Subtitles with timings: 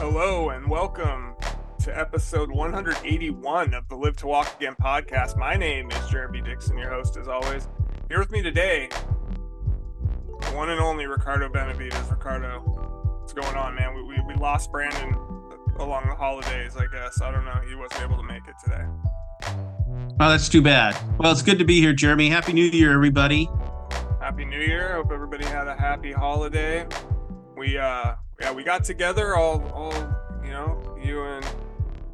[0.00, 1.34] Hello and welcome
[1.82, 5.36] to episode 181 of the Live to Walk Again podcast.
[5.36, 7.66] My name is Jeremy Dixon, your host as always.
[8.08, 12.08] Here with me today, the one and only Ricardo Benavides.
[12.12, 13.92] Ricardo, what's going on, man?
[13.92, 15.14] We, we, we lost Brandon
[15.80, 17.20] along the holidays, I guess.
[17.20, 17.60] I don't know.
[17.68, 18.84] He wasn't able to make it today.
[20.20, 20.96] Oh, that's too bad.
[21.18, 22.28] Well, it's good to be here, Jeremy.
[22.28, 23.50] Happy New Year, everybody.
[24.20, 24.94] Happy New Year.
[24.94, 26.86] Hope everybody had a happy holiday.
[27.56, 29.92] We uh yeah, we got together all all
[30.42, 31.46] you know, you and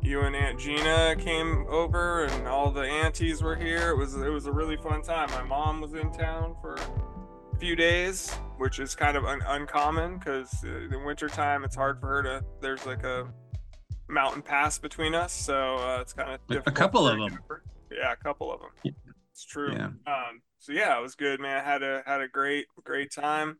[0.02, 3.91] you and Aunt Gina came over and all the aunties were here.
[3.91, 5.30] It was it was a really fun time.
[5.30, 10.18] My mom was in town for a few days, which is kind of un- uncommon
[10.18, 13.32] because uh, in wintertime it's hard for her to there's like a
[14.09, 17.38] mountain pass between us, so uh, it's kind of a couple of them.
[17.91, 18.70] Yeah, a couple of them.
[18.82, 18.93] Yeah.
[19.32, 19.73] It's true.
[19.73, 19.87] Yeah.
[20.06, 21.62] Um, so yeah, it was good, man.
[21.65, 23.59] I had a had a great great time.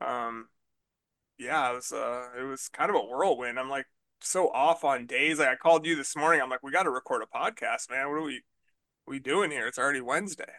[0.00, 0.48] Um,
[1.38, 3.58] yeah, it was uh, it was kind of a whirlwind.
[3.58, 3.86] I'm like
[4.20, 5.38] so off on days.
[5.38, 6.40] Like I called you this morning.
[6.42, 8.08] I'm like, we got to record a podcast, man.
[8.08, 8.42] What are we
[9.06, 9.66] we doing here?
[9.66, 10.52] It's already Wednesday.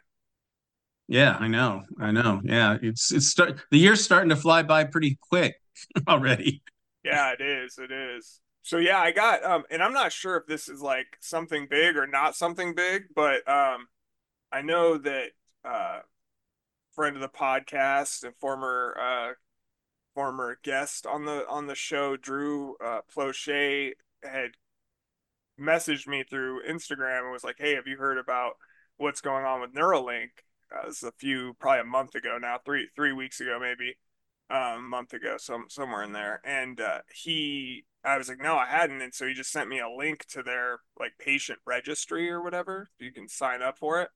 [1.08, 1.84] Yeah, I know.
[2.00, 2.40] I know.
[2.44, 5.56] Yeah, it's it's start the year's starting to fly by pretty quick
[6.08, 6.62] already.
[7.04, 7.78] Yeah, it is.
[7.78, 8.40] It is.
[8.62, 11.98] So yeah, I got um and I'm not sure if this is like something big
[11.98, 13.88] or not something big, but um
[14.52, 15.30] I know that
[15.66, 16.00] uh
[16.94, 19.34] friend of the podcast and former uh
[20.20, 24.52] former guest on the on the show Drew uh Plochet had
[25.58, 28.58] messaged me through Instagram and was like, "Hey, have you heard about
[28.98, 30.32] what's going on with Neuralink?"
[30.76, 33.96] Uh, a few probably a month ago now, 3 3 weeks ago maybe.
[34.50, 36.42] Um, a month ago, some somewhere in there.
[36.44, 39.02] And uh he I was like, no, I hadn't.
[39.02, 42.90] And so he just sent me a link to their like patient registry or whatever.
[43.00, 44.10] You can sign up for it.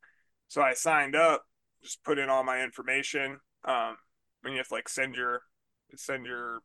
[0.49, 1.43] So I signed up,
[1.81, 3.39] just put in all my information.
[3.63, 3.95] Um,
[4.43, 5.43] and you have to like send your
[5.97, 6.59] send your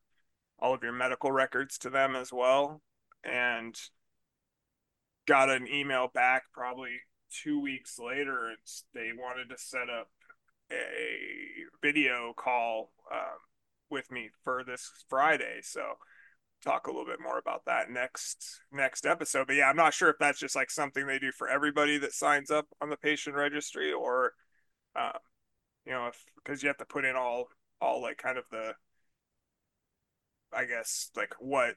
[0.58, 2.82] all of your medical records to them as well.
[3.24, 3.78] And
[5.26, 8.56] got an email back probably two weeks later and
[8.94, 10.08] they wanted to set up
[10.72, 10.76] a
[11.82, 13.38] video call um,
[13.90, 15.60] with me for this Friday.
[15.62, 15.82] So
[16.64, 19.46] talk a little bit more about that next next episode.
[19.46, 22.12] But yeah, I'm not sure if that's just like something they do for everybody that
[22.12, 24.32] signs up on the patient registry, or
[24.96, 25.18] um,
[25.86, 27.48] you know, if because you have to put in all
[27.80, 28.72] all like kind of the,
[30.52, 31.74] I guess like what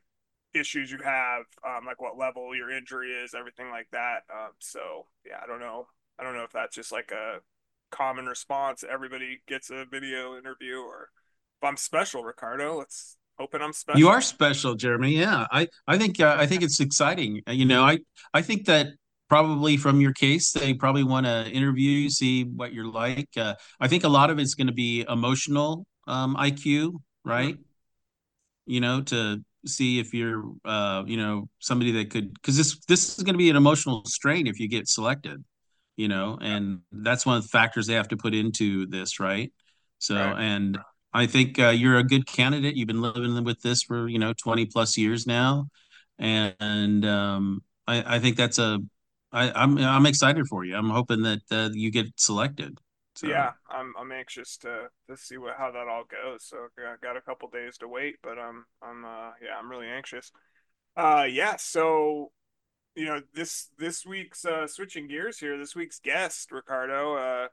[0.54, 4.24] issues you have, um, like what level your injury is, everything like that.
[4.34, 5.88] Um, so yeah, I don't know.
[6.20, 7.40] I don't know if that's just like a
[7.92, 8.84] common response.
[8.90, 11.10] Everybody gets a video interview, or
[11.62, 12.78] if I'm special, Ricardo.
[12.78, 14.00] Let's hoping I'm special.
[14.00, 15.18] You are special, Jeremy.
[15.18, 17.42] Yeah, I I think uh, I think it's exciting.
[17.48, 18.00] You know, I
[18.34, 18.88] I think that
[19.30, 23.30] probably from your case, they probably want to interview you, see what you're like.
[23.38, 27.54] Uh, I think a lot of it's going to be emotional um, IQ, right?
[27.54, 27.62] Mm-hmm.
[28.66, 33.18] You know, to see if you're uh, you know somebody that could because this this
[33.18, 35.44] is going to be an emotional strain if you get selected.
[35.98, 39.52] You know, and that's one of the factors they have to put into this, right?
[40.00, 40.40] So right.
[40.40, 40.80] and
[41.14, 42.76] I think uh, you're a good candidate.
[42.76, 45.68] You've been living with this for you know 20 plus years now,
[46.18, 48.80] and, and um, I, I, think that's a.
[49.32, 50.76] I, I'm I'm excited for you.
[50.76, 52.80] I'm hoping that uh, you get selected.
[53.22, 53.28] So.
[53.28, 56.44] Yeah, I'm I'm anxious to to see what how that all goes.
[56.44, 59.88] So I got a couple days to wait, but I'm I'm uh yeah I'm really
[59.88, 60.32] anxious.
[60.98, 62.32] Uh yeah, so
[62.96, 65.56] you know this this week's uh switching gears here.
[65.60, 67.48] This week's guest Ricardo uh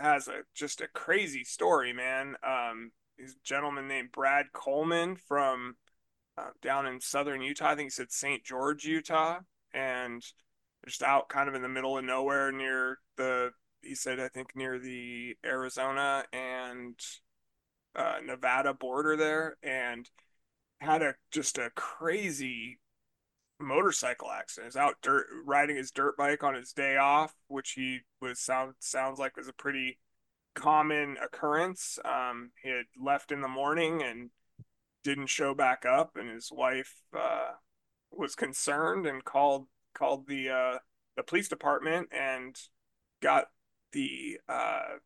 [0.00, 2.36] has a just a crazy story, man.
[2.46, 5.74] Um, he's a gentleman named Brad Coleman from
[6.38, 7.70] uh, down in southern Utah.
[7.70, 8.44] I think he said St.
[8.44, 9.40] George, Utah,
[9.72, 10.22] and
[10.86, 13.50] just out kind of in the middle of nowhere near the.
[13.84, 16.98] He said, I think near the Arizona and
[17.96, 20.08] uh, Nevada border there, and
[20.80, 22.78] had a just a crazy
[23.60, 24.72] motorcycle accident.
[24.72, 28.74] He's out dirt riding his dirt bike on his day off, which he was sound
[28.80, 29.98] sounds like was a pretty
[30.54, 31.98] common occurrence.
[32.04, 34.30] Um, he had left in the morning and
[35.02, 37.52] didn't show back up, and his wife uh,
[38.10, 40.78] was concerned and called called the uh,
[41.16, 42.56] the police department and
[43.22, 43.46] got
[43.94, 44.98] the uh,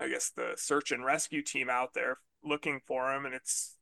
[0.00, 3.76] I guess the search and rescue team out there looking for him, and it's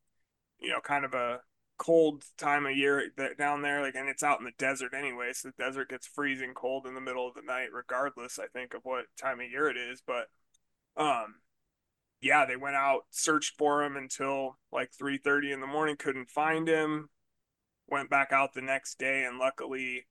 [0.61, 1.41] you know kind of a
[1.79, 5.49] cold time of year down there like and it's out in the desert anyway so
[5.49, 8.83] the desert gets freezing cold in the middle of the night regardless i think of
[8.85, 10.29] what time of year it is but
[10.97, 11.35] um
[12.21, 16.69] yeah they went out searched for him until like 3:30 in the morning couldn't find
[16.69, 17.09] him
[17.89, 20.06] went back out the next day and luckily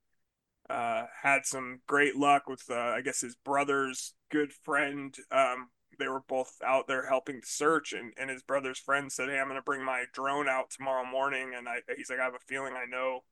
[0.71, 5.69] uh had some great luck with uh, i guess his brother's good friend um
[6.01, 9.39] they were both out there helping to search, and and his brother's friend said, "Hey,
[9.39, 12.39] I'm gonna bring my drone out tomorrow morning," and I he's like, "I have a
[12.39, 13.23] feeling I know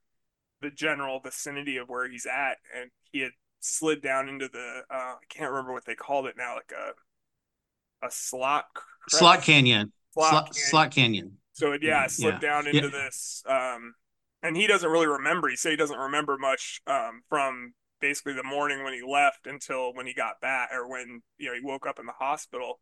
[0.62, 5.16] the general vicinity of where he's at," and he had slid down into the uh,
[5.16, 8.66] I can't remember what they called it now, like a a slot
[9.10, 9.92] slot canyon.
[10.14, 10.70] Slot, slot, canyon.
[10.70, 11.38] slot canyon.
[11.54, 12.50] So it, yeah, slipped yeah.
[12.50, 12.90] down into yeah.
[12.90, 13.44] this.
[13.48, 13.96] Um,
[14.42, 15.50] and he doesn't really remember.
[15.50, 19.94] He said he doesn't remember much um, from basically the morning when he left until
[19.94, 22.80] when he got back, or when you know he woke up in the hospital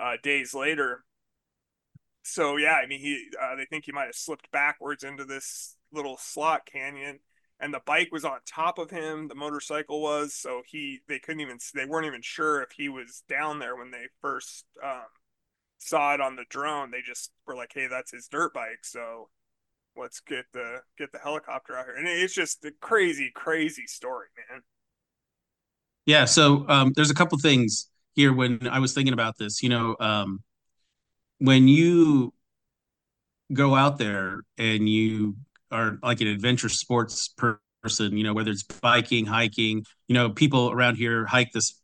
[0.00, 1.04] uh, days later.
[2.22, 5.76] So yeah, I mean, he uh, they think he might have slipped backwards into this
[5.92, 7.20] little slot canyon,
[7.60, 9.28] and the bike was on top of him.
[9.28, 13.22] The motorcycle was, so he they couldn't even they weren't even sure if he was
[13.28, 15.06] down there when they first um,
[15.78, 19.28] saw it on the drone, they just were like, "Hey, that's his dirt bike." So
[19.96, 24.28] let's get the get the helicopter out here, and it's just a crazy, crazy story,
[24.50, 24.62] man.
[26.04, 26.24] Yeah.
[26.24, 29.62] So um, there's a couple things here when I was thinking about this.
[29.62, 30.42] You know, um,
[31.38, 32.32] when you
[33.52, 35.36] go out there and you
[35.70, 37.34] are like an adventure sports
[37.82, 41.80] person, you know, whether it's biking, hiking, you know, people around here hike this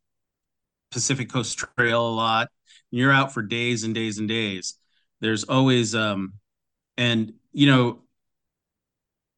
[0.91, 2.49] Pacific Coast Trail a lot
[2.91, 4.75] and you're out for days and days and days
[5.23, 6.35] there's always um
[6.99, 8.01] and you know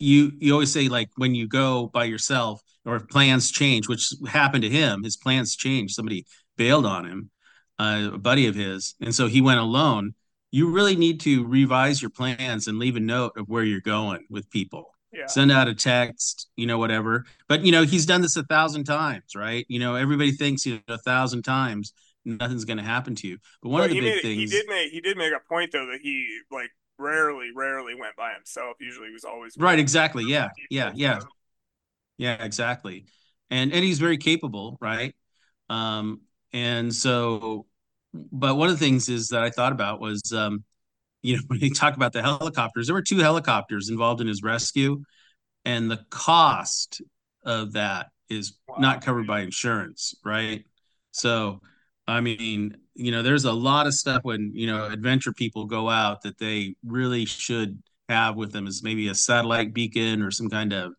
[0.04, 4.12] you you always say like when you go by yourself or if plans change which
[4.28, 5.94] happened to him his plans changed.
[5.94, 7.30] Somebody bailed on him
[7.78, 8.94] uh, a buddy of his.
[9.00, 10.14] And so he went alone.
[10.50, 14.24] You really need to revise your plans and leave a note of where you're going
[14.30, 14.90] with people.
[15.12, 15.26] Yeah.
[15.26, 17.24] send out a text you know whatever.
[17.48, 19.64] But you know he's done this a thousand times right?
[19.68, 21.92] You know everybody thinks you know a thousand times
[22.24, 23.38] nothing's going to happen to you.
[23.62, 25.70] But one of the big made, things he did make he did make a point
[25.72, 28.76] though that he like rarely rarely went by himself.
[28.80, 29.78] Usually he was always right.
[29.78, 30.24] Exactly.
[30.24, 30.48] Yeah.
[30.70, 30.92] Yeah.
[30.94, 31.20] Yeah.
[32.16, 32.42] Yeah.
[32.42, 33.06] Exactly.
[33.50, 35.14] And and he's very capable, right?
[35.68, 37.66] Um, and so,
[38.12, 40.64] but one of the things is that I thought about was, um,
[41.22, 44.42] you know, when you talk about the helicopters, there were two helicopters involved in his
[44.42, 45.02] rescue,
[45.64, 47.02] and the cost
[47.44, 48.76] of that is wow.
[48.78, 50.64] not covered by insurance, right?
[51.12, 51.60] So
[52.06, 55.88] I mean, you know, there's a lot of stuff when, you know, adventure people go
[55.88, 60.48] out that they really should have with them is maybe a satellite beacon or some
[60.48, 60.92] kind of,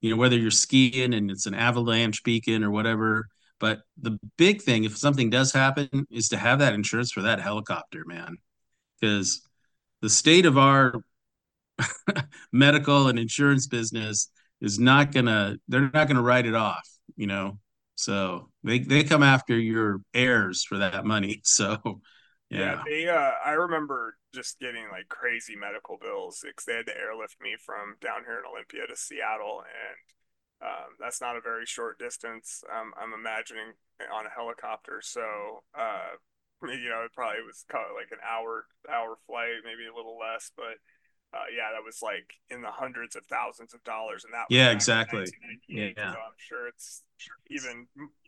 [0.00, 3.28] you know, whether you're skiing and it's an avalanche beacon or whatever.
[3.60, 7.40] But the big thing, if something does happen, is to have that insurance for that
[7.40, 8.36] helicopter, man.
[9.00, 9.42] Because
[10.02, 10.94] the state of our
[12.52, 14.30] medical and insurance business
[14.60, 17.58] is not gonna, they're not gonna write it off, you know.
[17.98, 21.42] So they they come after your heirs for that money.
[21.44, 21.76] So
[22.48, 26.86] yeah, yeah they uh, I remember just getting like crazy medical bills because they had
[26.86, 29.98] to airlift me from down here in Olympia to Seattle, and
[30.62, 32.62] um, that's not a very short distance.
[32.70, 33.74] I'm imagining
[34.14, 36.14] on a helicopter, so uh,
[36.70, 37.66] you know it probably was
[37.98, 40.78] like an hour hour flight, maybe a little less, but
[41.34, 44.70] uh, yeah, that was like in the hundreds of thousands of dollars, and that yeah,
[44.70, 45.26] exactly.
[45.68, 47.02] Yeah, so I'm sure it's
[47.50, 47.86] even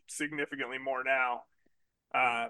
[0.08, 1.42] significantly more now.
[2.14, 2.48] Uh,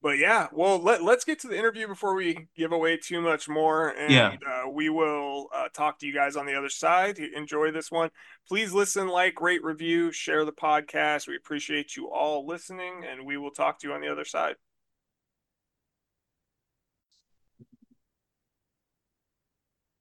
[0.00, 3.48] but yeah, well, let, let's get to the interview before we give away too much
[3.48, 3.88] more.
[3.88, 4.36] And yeah.
[4.46, 7.18] uh, we will uh, talk to you guys on the other side.
[7.18, 8.10] Enjoy this one.
[8.46, 11.26] Please listen, like, rate, review, share the podcast.
[11.26, 14.54] We appreciate you all listening, and we will talk to you on the other side.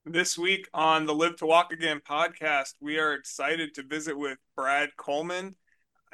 [0.09, 4.37] This week on the Live to Walk Again podcast, we are excited to visit with
[4.55, 5.55] Brad Coleman.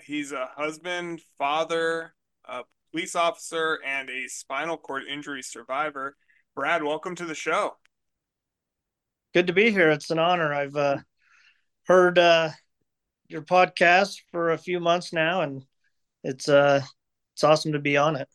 [0.01, 6.15] He's a husband, father, a police officer, and a spinal cord injury survivor.
[6.55, 7.75] Brad, welcome to the show.
[9.31, 9.91] Good to be here.
[9.91, 10.51] It's an honor.
[10.51, 10.97] I've uh,
[11.85, 12.49] heard uh,
[13.27, 15.63] your podcast for a few months now, and
[16.23, 16.81] it's uh,
[17.35, 18.27] it's awesome to be on it.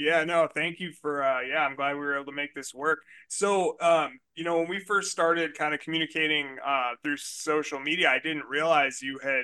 [0.00, 2.72] Yeah, no, thank you for uh yeah, I'm glad we were able to make this
[2.72, 3.00] work.
[3.28, 8.08] So, um, you know, when we first started kind of communicating uh through social media,
[8.08, 9.42] I didn't realize you had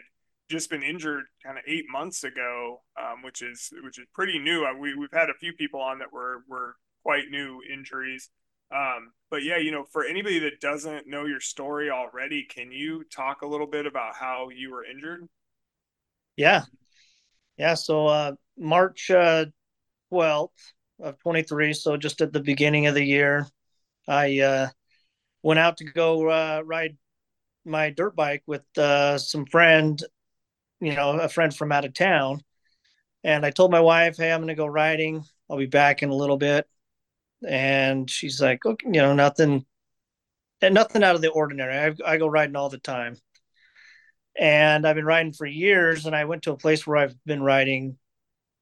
[0.50, 4.64] just been injured kind of 8 months ago, um, which is which is pretty new.
[4.64, 8.30] Uh, we we've had a few people on that were were quite new injuries.
[8.74, 13.04] Um, but yeah, you know, for anybody that doesn't know your story already, can you
[13.14, 15.28] talk a little bit about how you were injured?
[16.36, 16.62] Yeah.
[17.58, 19.46] Yeah, so uh March uh
[20.16, 20.50] 12th
[21.00, 21.72] of 23.
[21.74, 23.46] So just at the beginning of the year,
[24.08, 24.68] I uh,
[25.42, 26.96] went out to go uh, ride
[27.64, 30.02] my dirt bike with uh, some friend,
[30.80, 32.40] you know, a friend from out of town.
[33.24, 35.24] And I told my wife, hey, I'm going to go riding.
[35.50, 36.66] I'll be back in a little bit.
[37.46, 39.66] And she's like, okay, you know, nothing,
[40.62, 41.76] nothing out of the ordinary.
[41.76, 43.16] I, I go riding all the time.
[44.38, 46.06] And I've been riding for years.
[46.06, 47.98] And I went to a place where I've been riding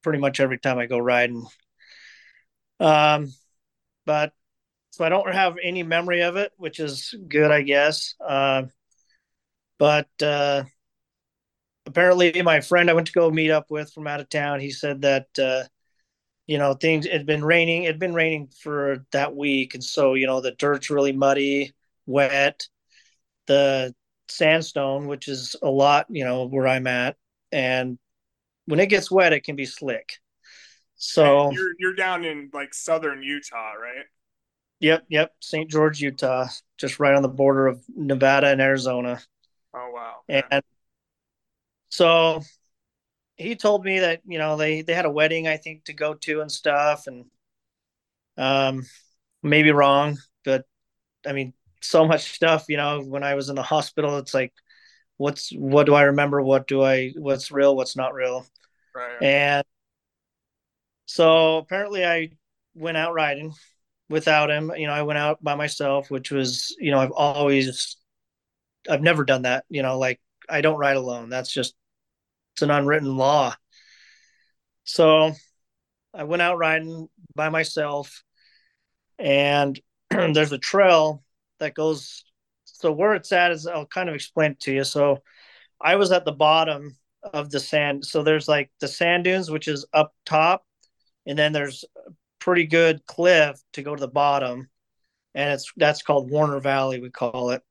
[0.04, 1.44] pretty much every time I go riding.
[2.78, 3.32] Um,
[4.06, 4.32] but
[4.90, 8.14] so I don't have any memory of it, which is good, I guess.
[8.24, 8.64] Uh,
[9.78, 10.64] but uh,
[11.86, 14.70] apparently, my friend I went to go meet up with from out of town, he
[14.70, 15.64] said that uh,
[16.46, 17.84] you know things it had been raining.
[17.84, 21.72] It had been raining for that week, and so you know the dirt's really muddy,
[22.06, 22.68] wet.
[23.46, 23.94] The
[24.28, 27.16] sandstone, which is a lot, you know, where I'm at,
[27.52, 27.98] and
[28.66, 30.18] when it gets wet, it can be slick.
[30.96, 34.06] So And you're you're down in like southern Utah, right?
[34.80, 35.34] Yep, yep.
[35.40, 35.70] St.
[35.70, 39.20] George, Utah, just right on the border of Nevada and Arizona.
[39.74, 40.14] Oh wow.
[40.28, 40.62] And
[41.88, 42.42] so
[43.36, 46.14] he told me that, you know, they they had a wedding I think to go
[46.14, 47.26] to and stuff and
[48.36, 48.84] um
[49.42, 50.66] maybe wrong, but
[51.26, 54.52] I mean so much stuff, you know, when I was in the hospital it's like
[55.16, 58.46] what's what do I remember, what do I what's real, what's not real.
[58.94, 59.22] Right.
[59.22, 59.64] And
[61.06, 62.30] so apparently I
[62.74, 63.52] went out riding
[64.08, 64.72] without him.
[64.76, 67.96] You know, I went out by myself, which was, you know, I've always,
[68.88, 69.64] I've never done that.
[69.68, 71.28] You know, like I don't ride alone.
[71.28, 71.74] That's just,
[72.54, 73.54] it's an unwritten law.
[74.84, 75.32] So
[76.12, 78.22] I went out riding by myself,
[79.18, 79.78] and
[80.10, 81.22] there's a trail
[81.58, 82.24] that goes.
[82.64, 84.84] So where it's at is, I'll kind of explain it to you.
[84.84, 85.22] So
[85.80, 86.96] I was at the bottom
[87.32, 88.04] of the sand.
[88.04, 90.64] So there's like the sand dunes, which is up top,
[91.26, 94.68] and then there's a pretty good cliff to go to the bottom,
[95.34, 97.62] and it's that's called Warner Valley, we call it.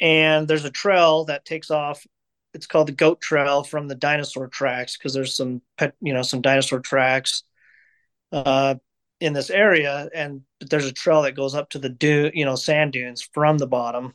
[0.00, 2.04] And there's a trail that takes off.
[2.52, 6.22] It's called the Goat Trail from the dinosaur tracks because there's some pet, you know,
[6.22, 7.42] some dinosaur tracks
[8.32, 8.76] uh,
[9.20, 12.56] in this area, and there's a trail that goes up to the dune, you know,
[12.56, 14.14] sand dunes from the bottom.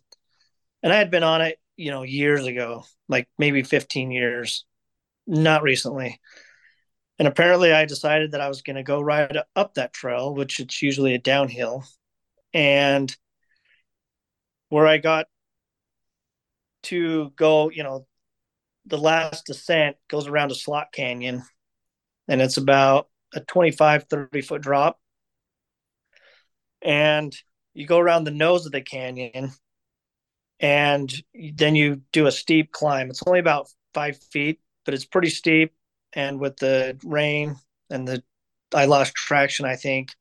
[0.84, 4.66] And I had been on it, you know, years ago, like maybe 15 years,
[5.28, 6.20] not recently.
[7.20, 10.60] And apparently, I decided that I was going to go right up that trail, which
[10.60, 11.84] it's usually a downhill.
[12.54, 13.16] And
[14.70, 15.28] where I got
[16.84, 18.08] to go, you know,
[18.86, 21.44] the last descent goes around a slot canyon,
[22.28, 25.00] and it's about a 25, 30 foot drop.
[26.82, 27.36] And
[27.74, 29.52] you go around the nose of the canyon,
[30.62, 33.10] and then you do a steep climb.
[33.10, 35.74] It's only about five feet, but it's pretty steep
[36.14, 37.56] and with the rain
[37.90, 38.24] and the
[38.74, 40.16] I lost traction, I think,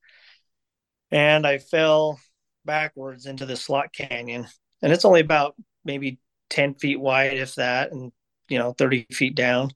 [1.12, 2.18] and I fell
[2.64, 4.46] backwards into the slot canyon.
[4.82, 5.54] And it's only about
[5.84, 6.18] maybe
[6.48, 8.10] 10 feet wide, if that, and
[8.48, 9.70] you know, 30 feet down.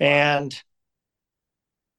[0.00, 0.52] And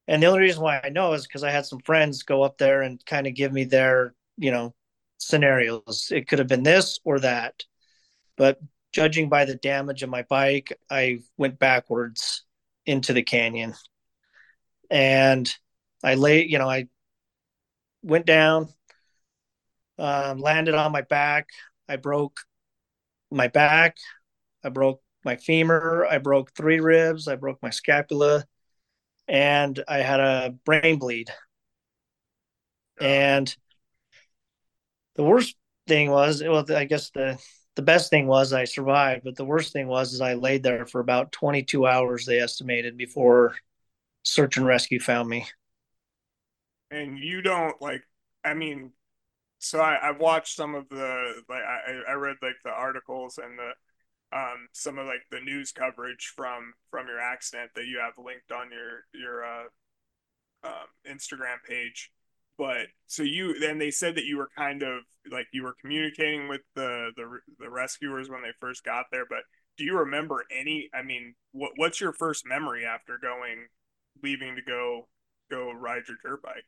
[0.06, 2.58] and the only reason why I know is because I had some friends go up
[2.58, 4.74] there and kind of give me their, you know,
[5.18, 6.08] scenarios.
[6.10, 7.64] It could have been this or that.
[8.36, 8.58] But
[8.92, 12.44] judging by the damage of my bike, I went backwards
[12.86, 13.74] into the canyon.
[14.90, 15.52] And
[16.02, 16.88] I lay, you know, I
[18.02, 18.68] went down,
[19.98, 21.48] um, landed on my back.
[21.88, 22.40] I broke
[23.30, 23.96] my back.
[24.62, 26.06] I broke my femur.
[26.08, 27.28] I broke three ribs.
[27.28, 28.44] I broke my scapula.
[29.26, 31.30] And I had a brain bleed.
[33.00, 33.54] And
[35.16, 35.56] the worst
[35.86, 37.38] thing was, well, I guess the
[37.76, 40.86] the best thing was I survived, but the worst thing was is I laid there
[40.86, 42.24] for about 22 hours.
[42.24, 43.56] They estimated before
[44.22, 45.46] search and rescue found me.
[46.90, 48.02] And you don't like,
[48.44, 48.92] I mean,
[49.58, 53.58] so I, I've watched some of the like I, I read like the articles and
[53.58, 53.72] the
[54.36, 58.52] um some of like the news coverage from from your accident that you have linked
[58.52, 59.64] on your your uh
[60.64, 62.10] um, Instagram page
[62.58, 66.48] but so you then they said that you were kind of like you were communicating
[66.48, 69.40] with the the the rescuers when they first got there but
[69.76, 73.66] do you remember any i mean what what's your first memory after going
[74.22, 75.08] leaving to go
[75.50, 76.64] go ride your dirt bike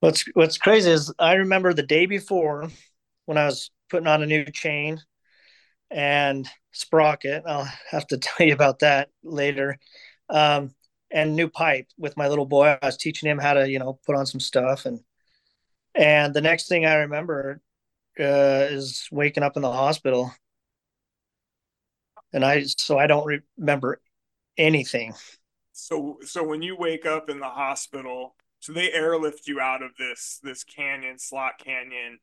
[0.00, 2.68] What's what's crazy is I remember the day before
[3.26, 5.00] when I was putting on a new chain
[5.90, 7.44] and sprocket.
[7.46, 9.78] I'll have to tell you about that later.
[10.30, 10.74] Um,
[11.10, 12.76] and new pipe with my little boy.
[12.82, 15.00] I was teaching him how to, you know, put on some stuff and
[15.94, 17.60] and the next thing I remember
[18.20, 20.32] uh, is waking up in the hospital.
[22.32, 24.00] And I so I don't remember
[24.58, 25.14] anything.
[25.72, 29.90] so so when you wake up in the hospital so they airlift you out of
[29.98, 32.18] this this canyon slot canyon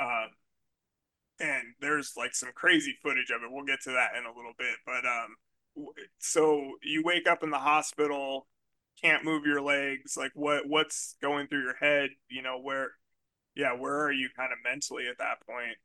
[0.00, 0.30] um
[1.38, 4.54] and there's like some crazy footage of it we'll get to that in a little
[4.58, 5.36] bit but um
[6.18, 8.46] so you wake up in the hospital
[9.02, 12.92] can't move your legs like what what's going through your head you know where
[13.56, 15.76] yeah where are you kind of mentally at that point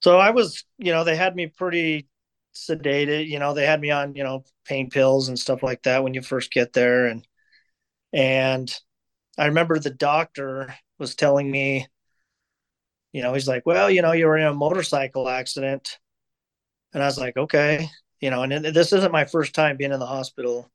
[0.00, 2.08] So I was, you know, they had me pretty
[2.54, 3.28] sedated.
[3.28, 6.14] You know, they had me on, you know, pain pills and stuff like that when
[6.14, 7.06] you first get there.
[7.06, 7.26] And
[8.12, 8.74] And
[9.38, 11.88] I remember the doctor was telling me,
[13.12, 15.98] you know, he's like, well, you know, you were in a motorcycle accident.
[16.92, 17.90] And I was like, okay,
[18.20, 20.70] you know, and this isn't my first time being in the hospital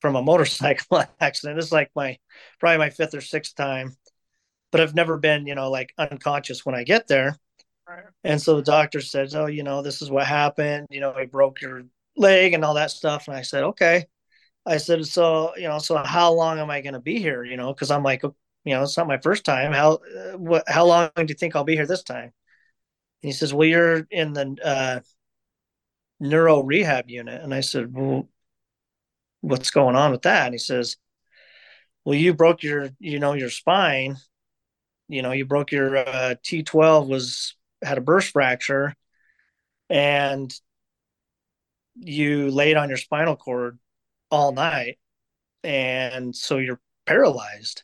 [0.00, 1.56] from a motorcycle accident.
[1.56, 2.18] This is like my
[2.60, 3.96] probably my fifth or sixth time,
[4.70, 7.38] but I've never been, you know, like unconscious when I get there.
[7.88, 8.04] Right.
[8.24, 10.86] And so the doctor says, "Oh, you know, this is what happened.
[10.90, 11.84] You know, he broke your
[12.16, 14.06] leg and all that stuff." And I said, "Okay."
[14.66, 17.44] I said, "So, you know, so how long am I going to be here?
[17.44, 18.32] You know, because I'm like, you
[18.66, 19.72] know, it's not my first time.
[19.72, 20.64] How uh, what?
[20.68, 22.32] How long do you think I'll be here this time?"
[23.22, 25.00] And he says, "Well, you're in the uh,
[26.22, 28.28] neuro rehab unit." And I said, "Well,
[29.40, 30.96] what's going on with that?" And he says,
[32.04, 34.16] "Well, you broke your, you know, your spine.
[35.08, 38.94] You know, you broke your uh, T12 was had a burst fracture
[39.90, 40.52] and
[41.96, 43.78] you laid on your spinal cord
[44.30, 44.98] all night
[45.62, 47.82] and so you're paralyzed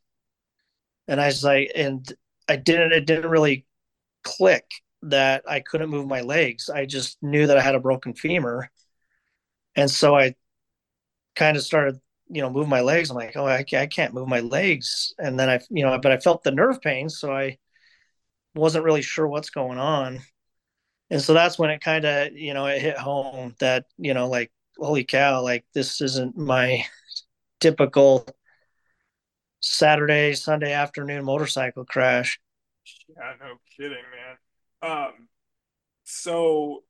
[1.07, 2.13] and i was like and
[2.49, 3.67] i didn't it didn't really
[4.25, 4.65] click
[5.03, 8.69] that i couldn't move my legs i just knew that i had a broken femur
[9.77, 10.35] and so i
[11.37, 12.01] kind of started
[12.31, 15.39] you know move my legs i'm like oh I, I can't move my legs and
[15.39, 17.59] then i you know but i felt the nerve pain so i
[18.55, 20.21] wasn't really sure what's going on.
[21.11, 24.29] And so that's when it kind of, you know, it hit home that, you know,
[24.29, 26.85] like, holy cow, like this isn't my
[27.61, 28.27] typical
[29.61, 32.39] Saturday, Sunday afternoon motorcycle crash.
[33.09, 34.37] Yeah, no kidding, man.
[34.83, 35.29] Um,
[36.05, 36.85] so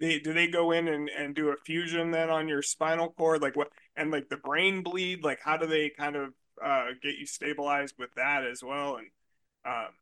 [0.00, 3.42] they do they go in and, and do a fusion then on your spinal cord?
[3.42, 5.24] Like what and like the brain bleed?
[5.24, 6.34] Like how do they kind of
[6.64, 8.96] uh, get you stabilized with that as well?
[8.96, 9.06] And
[9.64, 9.92] um,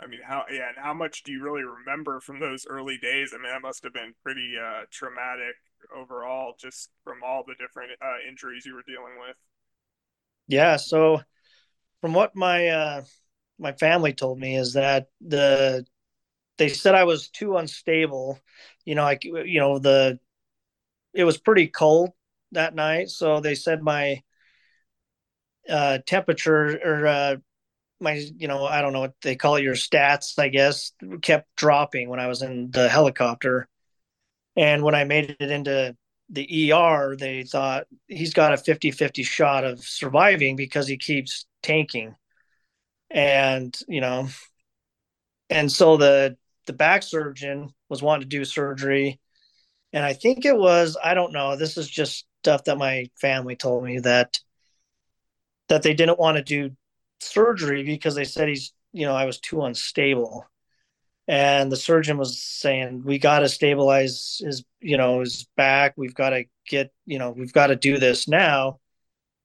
[0.00, 3.32] I mean, how yeah, and how much do you really remember from those early days?
[3.34, 5.56] I mean, that must have been pretty uh, traumatic
[5.94, 9.36] overall, just from all the different uh, injuries you were dealing with.
[10.46, 10.76] Yeah.
[10.76, 11.20] So,
[12.00, 13.02] from what my uh,
[13.58, 15.84] my family told me is that the
[16.58, 18.38] they said I was too unstable.
[18.84, 20.18] You know, like you know the
[21.14, 22.10] it was pretty cold
[22.52, 24.22] that night, so they said my
[25.68, 27.36] uh, temperature or uh,
[28.00, 30.92] my you know i don't know what they call it your stats i guess
[31.22, 33.68] kept dropping when i was in the helicopter
[34.56, 35.96] and when i made it into
[36.30, 42.14] the er they thought he's got a 50-50 shot of surviving because he keeps tanking
[43.10, 44.28] and you know
[45.50, 46.36] and so the
[46.68, 49.18] the back surgeon was wanting to do surgery
[49.92, 53.56] and i think it was i don't know this is just stuff that my family
[53.56, 54.38] told me that
[55.68, 56.74] that they didn't want to do
[57.20, 60.46] surgery because they said he's, you know, I was too unstable.
[61.26, 65.92] And the surgeon was saying, we got to stabilize his, you know, his back.
[65.96, 68.80] We've got to get, you know, we've got to do this now.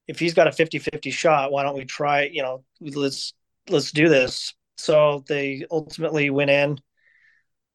[0.08, 3.34] If he's got a 50 50 shot, why don't we try, you know, let's,
[3.70, 4.54] let's do this.
[4.78, 6.80] So they ultimately went in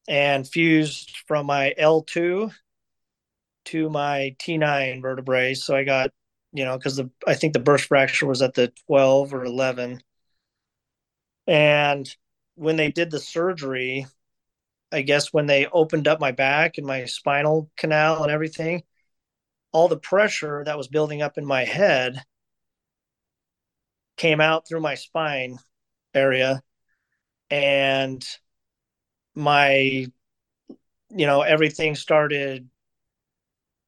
[0.09, 2.51] and fused from my L2
[3.65, 5.53] to my T9 vertebrae.
[5.53, 6.11] So I got
[6.51, 10.01] you know, because the I think the burst fracture was at the 12 or 11.
[11.47, 12.15] And
[12.55, 14.07] when they did the surgery,
[14.91, 18.83] I guess when they opened up my back and my spinal canal and everything,
[19.71, 22.23] all the pressure that was building up in my head
[24.17, 25.57] came out through my spine
[26.13, 26.61] area
[27.49, 28.25] and
[29.39, 30.05] my
[31.09, 32.69] you know everything started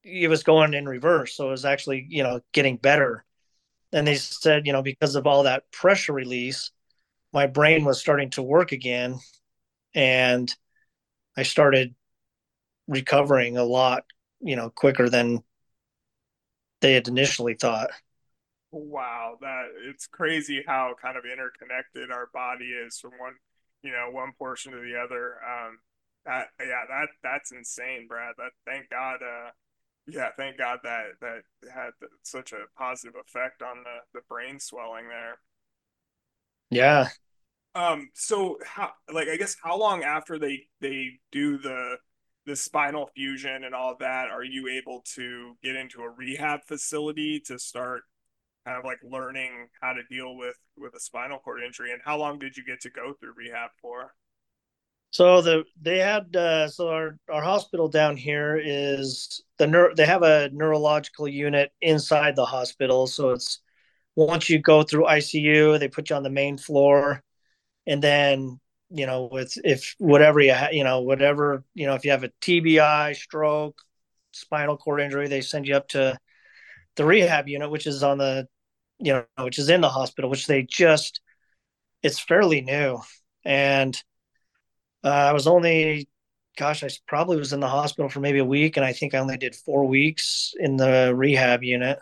[0.04, 1.36] it was going in reverse.
[1.36, 3.24] So it was actually, you know, getting better.
[3.94, 6.72] And they said, you know, because of all that pressure release,
[7.34, 9.20] my brain was starting to work again.
[9.94, 10.54] And
[11.38, 11.94] I started
[12.88, 14.06] recovering a lot,
[14.40, 15.44] you know, quicker than
[16.80, 17.92] they had initially thought.
[18.72, 23.36] Wow, that it's crazy how kind of interconnected our body is from one,
[23.84, 25.36] you know, one portion to the other.
[25.44, 25.80] Um,
[26.26, 28.36] that yeah, that that's insane, Brad.
[28.38, 29.52] That thank God, uh,
[30.08, 31.41] yeah, thank God that that
[31.74, 31.91] had
[32.24, 35.39] such a positive effect on the the brain swelling there.
[36.70, 37.10] Yeah.
[37.74, 38.10] Um.
[38.13, 41.98] So how like I guess how long after they they do the
[42.46, 47.39] the spinal fusion and all that are you able to get into a rehab facility
[47.39, 48.04] to start
[48.65, 52.17] kind of like learning how to deal with with a spinal cord injury and how
[52.17, 54.13] long did you get to go through rehab for
[55.12, 60.06] so the they had uh, so our our hospital down here is the neuro, they
[60.06, 63.08] have a neurological unit inside the hospital.
[63.08, 63.60] So it's
[64.15, 67.21] once you go through ICU, they put you on the main floor,
[67.86, 72.06] and then you know with if whatever you ha- you know whatever you know if
[72.06, 73.82] you have a TBI, stroke,
[74.32, 76.17] spinal cord injury, they send you up to
[76.96, 78.48] the rehab unit, which is on the
[79.02, 81.22] you know, which is in the hospital, which they just,
[82.04, 83.00] it's fairly new.
[83.44, 83.98] And
[85.04, 86.08] uh, I was only,
[86.56, 88.78] gosh, I probably was in the hospital for maybe a week.
[88.78, 91.98] And I think I only did four weeks in the rehab unit.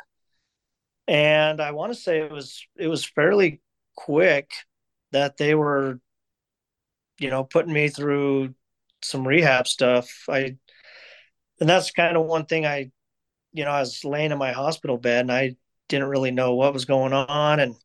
[1.07, 3.61] And I want to say it was, it was fairly
[3.95, 4.51] quick
[5.11, 5.99] that they were,
[7.17, 8.53] you know, putting me through
[9.01, 10.25] some rehab stuff.
[10.27, 10.57] I,
[11.61, 12.91] and that's kind of one thing I,
[13.51, 15.55] you know, I was laying in my hospital bed and I
[15.87, 17.59] didn't really know what was going on.
[17.59, 17.75] And,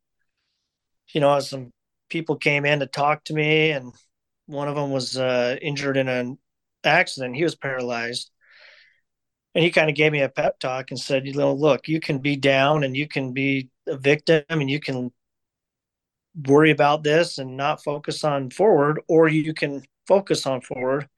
[1.13, 1.73] you know, some
[2.09, 3.93] people came in to talk to me, and
[4.47, 6.39] one of them was uh, injured in an
[6.85, 7.37] accident.
[7.37, 8.31] He was paralyzed.
[9.55, 12.01] And he kind of gave me a pep talk and said, you know, look, you
[12.01, 15.13] can be down and you can be a victim and you can
[16.47, 21.09] worry about this and not focus on forward, or you can focus on forward,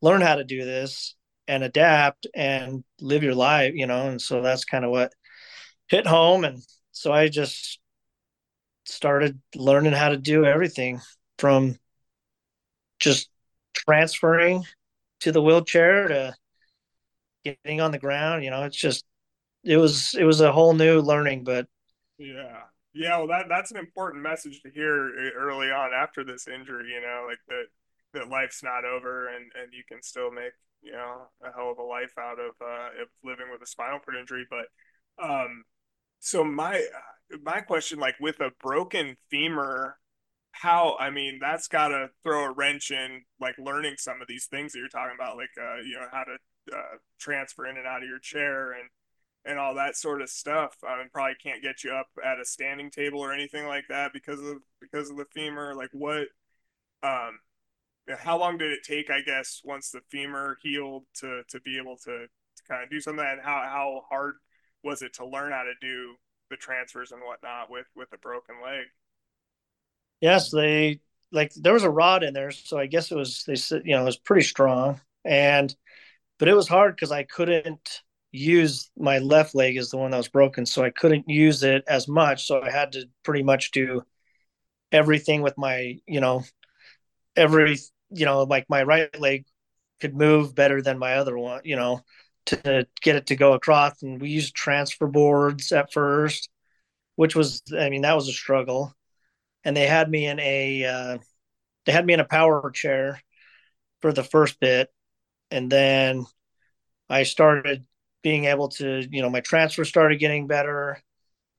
[0.00, 4.08] learn how to do this and adapt and live your life, you know.
[4.08, 5.12] And so that's kind of what
[5.88, 7.78] hit home and so i just
[8.84, 11.00] started learning how to do everything
[11.38, 11.76] from
[12.98, 13.28] just
[13.74, 14.64] transferring
[15.20, 16.34] to the wheelchair to
[17.44, 19.04] getting on the ground you know it's just
[19.62, 21.66] it was it was a whole new learning but
[22.18, 22.60] yeah
[22.94, 26.92] yeah well that that's an important message to hear eh, early on after this injury
[26.92, 27.64] you know like that
[28.14, 30.52] that life's not over and and you can still make
[30.84, 33.98] you know a hell of a life out of uh of living with a spinal
[33.98, 34.66] cord injury but
[35.24, 35.64] um
[36.24, 36.82] so my
[37.42, 39.98] my question, like with a broken femur,
[40.52, 44.46] how I mean that's got to throw a wrench in like learning some of these
[44.46, 47.86] things that you're talking about, like uh, you know how to uh, transfer in and
[47.86, 48.88] out of your chair and
[49.44, 50.76] and all that sort of stuff.
[50.86, 54.12] I mean, probably can't get you up at a standing table or anything like that
[54.14, 55.74] because of because of the femur.
[55.74, 56.28] Like what,
[57.02, 57.38] um,
[58.18, 59.10] how long did it take?
[59.10, 63.00] I guess once the femur healed to to be able to, to kind of do
[63.00, 64.36] something, and how how hard
[64.82, 66.14] was it to learn how to do
[66.50, 68.86] the transfers and whatnot with with a broken leg?
[70.20, 71.00] Yes, they
[71.32, 73.94] like there was a rod in there, so I guess it was they said you
[73.94, 75.74] know it was pretty strong, and
[76.38, 80.16] but it was hard because I couldn't use my left leg is the one that
[80.16, 83.70] was broken, so I couldn't use it as much, so I had to pretty much
[83.70, 84.02] do
[84.92, 86.44] everything with my you know
[87.36, 87.78] every
[88.10, 89.46] you know like my right leg
[90.00, 92.02] could move better than my other one you know
[92.46, 94.02] to get it to go across.
[94.02, 96.48] And we used transfer boards at first,
[97.16, 98.94] which was, I mean, that was a struggle.
[99.64, 101.18] And they had me in a, uh,
[101.86, 103.20] they had me in a power chair
[104.02, 104.90] for the first bit.
[105.50, 106.26] And then
[107.08, 107.86] I started
[108.22, 111.00] being able to, you know, my transfer started getting better.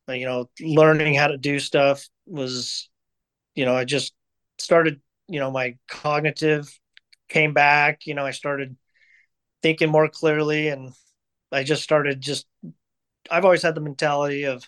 [0.08, 2.90] You know, learning how to do stuff was,
[3.56, 4.14] you know, I just
[4.60, 6.78] started, you know, my cognitive
[7.30, 8.06] came back.
[8.06, 8.76] You know, I started
[9.62, 10.94] thinking more clearly and
[11.52, 12.46] I just started just
[13.32, 14.68] I've always had the mentality of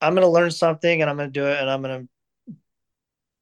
[0.00, 2.08] I'm going to learn something and I'm going to do it and I'm going to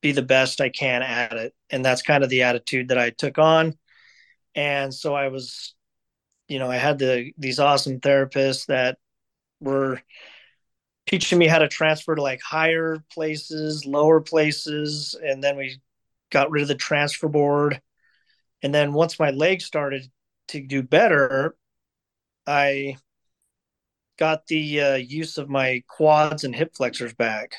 [0.01, 1.55] be the best I can at it.
[1.71, 3.77] And that's kind of the attitude that I took on.
[4.55, 5.75] And so I was,
[6.49, 8.99] you know, I had the these awesome therapists that
[9.61, 10.01] were
[11.11, 15.79] teaching me how to transfer to like higher places, lower places, and then we
[16.31, 17.83] got rid of the transfer board
[18.63, 20.11] and then once my legs started
[20.49, 21.57] to do better,
[22.47, 22.97] I
[24.19, 27.55] got the uh, use of my quads and hip flexors back.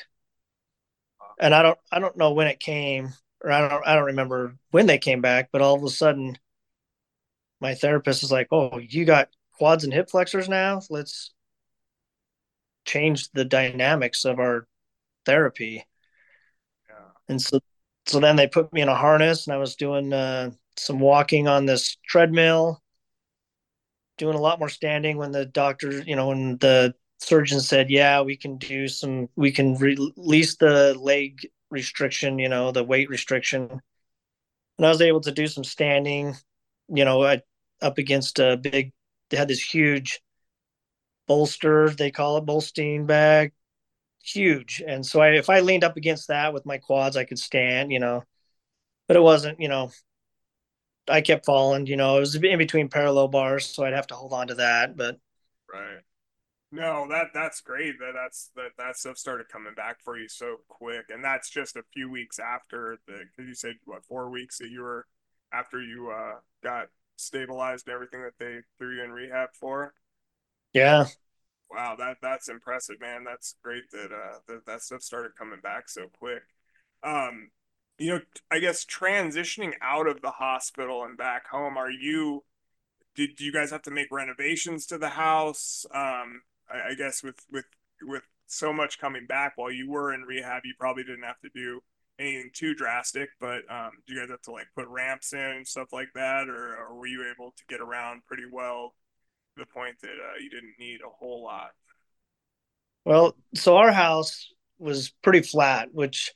[1.40, 3.10] And I don't I don't know when it came
[3.42, 6.38] or I don't I don't remember when they came back, but all of a sudden
[7.60, 10.80] my therapist is like, "Oh, you got quads and hip flexors now?
[10.90, 11.32] Let's
[12.84, 14.66] change the dynamics of our
[15.26, 15.84] therapy."
[16.88, 17.08] Yeah.
[17.28, 17.60] And so
[18.06, 21.48] so then they put me in a harness and I was doing uh, some walking
[21.48, 22.82] on this treadmill,
[24.18, 28.22] doing a lot more standing when the doctor, you know, when the surgeon said, "Yeah,
[28.22, 33.08] we can do some, we can re- release the leg restriction, you know, the weight
[33.08, 33.80] restriction."
[34.78, 36.34] And I was able to do some standing,
[36.88, 37.42] you know, I,
[37.80, 38.92] up against a big.
[39.30, 40.20] They had this huge
[41.26, 43.52] bolster, they call it Bolstein bag,
[44.22, 44.82] huge.
[44.86, 47.92] And so I, if I leaned up against that with my quads, I could stand,
[47.92, 48.24] you know,
[49.08, 49.90] but it wasn't, you know,
[51.08, 51.86] I kept falling.
[51.86, 54.54] You know, it was in between parallel bars, so I'd have to hold on to
[54.56, 54.96] that.
[54.96, 55.18] But
[55.72, 56.00] right.
[56.70, 57.98] No, that that's great.
[57.98, 61.76] That that's that that stuff started coming back for you so quick, and that's just
[61.76, 63.24] a few weeks after the.
[63.36, 65.06] Cause you said what four weeks that you were
[65.52, 69.92] after you uh got stabilized and everything that they threw you in rehab for.
[70.72, 71.06] Yeah.
[71.70, 73.24] Wow, that that's impressive, man.
[73.24, 76.42] That's great that uh that that stuff started coming back so quick.
[77.02, 77.50] Um,
[77.98, 82.44] you know, I guess transitioning out of the hospital and back home, are you,
[83.14, 85.84] did you guys have to make renovations to the house?
[85.94, 87.66] Um, I, I guess with, with,
[88.02, 90.62] with so much coming back while you were in rehab.
[90.64, 91.80] You probably didn't have to do
[92.18, 95.66] anything too drastic, but um, do you guys have to like put ramps in and
[95.66, 98.94] stuff like that, or, or were you able to get around pretty well
[99.56, 101.70] the point that uh, you didn't need a whole lot?
[103.04, 106.32] Well, so our house was pretty flat, which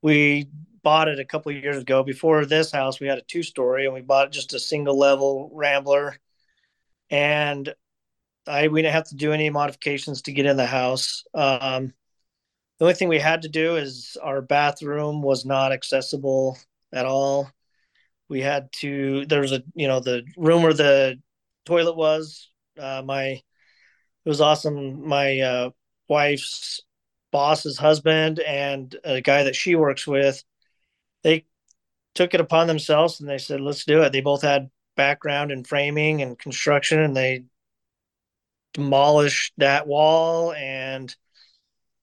[0.00, 0.48] we
[0.82, 2.02] bought it a couple years ago.
[2.02, 5.50] Before this house, we had a two story, and we bought just a single level
[5.52, 6.16] Rambler,
[7.10, 7.72] and
[8.46, 11.24] I we didn't have to do any modifications to get in the house.
[11.34, 11.92] Um,
[12.78, 16.58] the only thing we had to do is our bathroom was not accessible
[16.92, 17.50] at all.
[18.28, 21.20] We had to there was a you know the room where the
[21.64, 22.50] toilet was.
[22.78, 23.40] Uh, my
[24.24, 25.06] it was awesome.
[25.06, 25.70] My uh,
[26.08, 26.80] wife's
[27.32, 30.44] boss's husband and a guy that she works with,
[31.22, 31.46] they
[32.14, 35.64] took it upon themselves and they said, "Let's do it." They both had background in
[35.64, 37.44] framing and construction, and they
[38.74, 41.14] demolished that wall and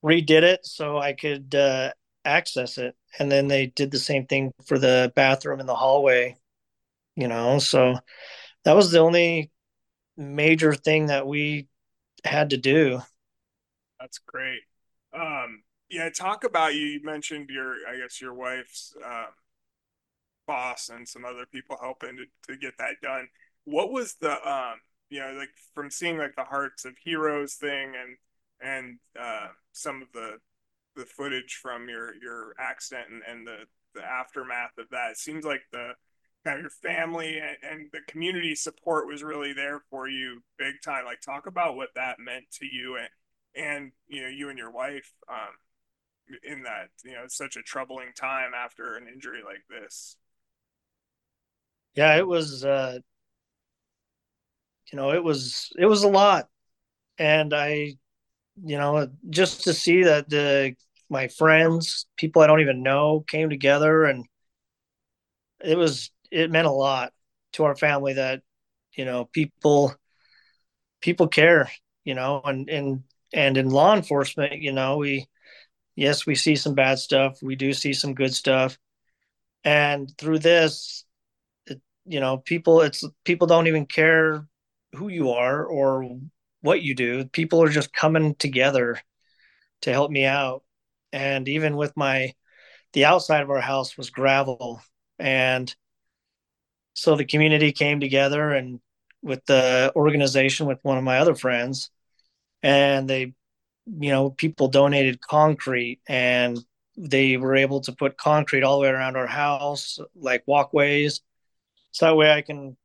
[0.03, 1.91] redid it so I could uh,
[2.25, 2.95] access it.
[3.17, 6.37] And then they did the same thing for the bathroom in the hallway,
[7.15, 7.59] you know.
[7.59, 7.95] So
[8.69, 9.49] that was the only
[10.15, 11.67] major thing that we
[12.23, 13.01] had to do.
[13.99, 14.59] That's great.
[15.11, 16.81] Um, yeah, talk about you.
[16.81, 19.25] You mentioned your, I guess, your wife's uh,
[20.45, 23.27] boss and some other people helping to, to get that done.
[23.63, 24.75] What was the, um,
[25.09, 28.17] you know, like from seeing like the Hearts of Heroes thing and
[28.61, 30.37] and uh, some of the
[30.95, 35.09] the footage from your your accident and, and the the aftermath of that.
[35.09, 35.93] It seems like the
[36.43, 40.75] kind of your family and, and, the community support was really there for you big
[40.83, 41.05] time.
[41.05, 43.09] Like talk about what that meant to you and
[43.55, 45.55] and you know you and your wife um,
[46.43, 50.17] in that you know such a troubling time after an injury like this.
[51.95, 52.63] Yeah, it was.
[52.63, 52.99] Uh,
[54.91, 56.47] you know, it was it was a lot,
[57.17, 57.97] and I
[58.63, 60.75] you know, just to see that the
[61.09, 64.25] my friends, people I don't even know, came together, and
[65.63, 67.13] it was it meant a lot
[67.53, 68.41] to our family that
[68.93, 69.95] you know people
[71.01, 71.69] people care,
[72.03, 75.27] you know, and and and in law enforcement, you know, we
[75.95, 78.77] yes we see some bad stuff, we do see some good stuff,
[79.63, 81.05] and through this,
[81.67, 84.47] it, you know, people it's people don't even care
[84.93, 86.19] who you are or
[86.61, 87.25] what you do.
[87.25, 88.99] People are just coming together
[89.81, 90.63] to help me out.
[91.11, 92.33] And even with my,
[92.93, 94.81] the outside of our house was gravel.
[95.17, 95.73] And
[96.93, 98.79] so the community came together and
[99.21, 101.89] with the organization with one of my other friends,
[102.63, 103.33] and they,
[103.85, 106.59] you know, people donated concrete and
[106.97, 111.21] they were able to put concrete all the way around our house, like walkways.
[111.91, 112.77] So that way I can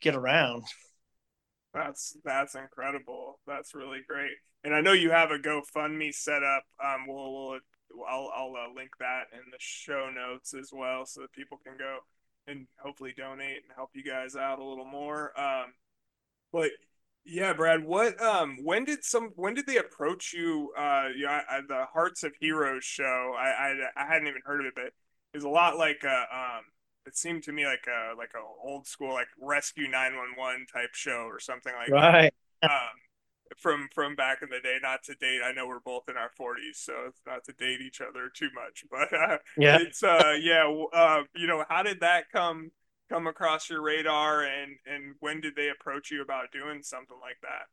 [0.00, 0.64] get around.
[1.74, 3.38] That's that's incredible.
[3.46, 4.32] That's really great.
[4.64, 6.64] And I know you have a GoFundMe set up.
[6.82, 7.58] Um, we'll, we'll
[8.08, 11.76] I'll I'll uh, link that in the show notes as well, so that people can
[11.76, 11.98] go
[12.46, 15.38] and hopefully donate and help you guys out a little more.
[15.38, 15.72] Um,
[16.52, 16.70] but
[17.24, 20.72] yeah, Brad, what um when did some when did they approach you?
[20.78, 23.34] Uh, yeah, I, the Hearts of Heroes show.
[23.38, 24.92] I, I I hadn't even heard of it, but
[25.34, 26.62] it's a lot like uh, um
[27.06, 31.26] it seemed to me like a like a old school like rescue 911 type show
[31.28, 32.32] or something like right.
[32.62, 32.70] that.
[32.70, 32.96] Um,
[33.56, 35.40] from from back in the day, not to date.
[35.44, 38.48] I know we're both in our 40s, so it's not to date each other too
[38.54, 42.70] much, but uh, yeah, it's uh yeah, uh, you know, how did that come
[43.08, 47.38] come across your radar, and and when did they approach you about doing something like
[47.42, 47.66] that?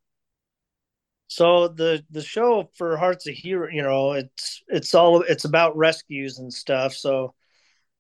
[1.27, 5.75] So the the show for Hearts of Hero, you know, it's it's all it's about
[5.75, 6.93] rescues and stuff.
[6.93, 7.33] So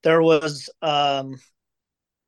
[0.03, 1.39] there was um,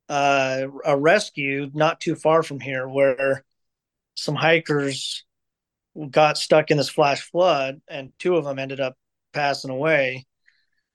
[0.08, 3.44] uh, a rescue not too far from here where
[4.14, 5.24] some hikers
[6.10, 8.96] got stuck in this flash flood and two of them ended up
[9.32, 10.26] passing away.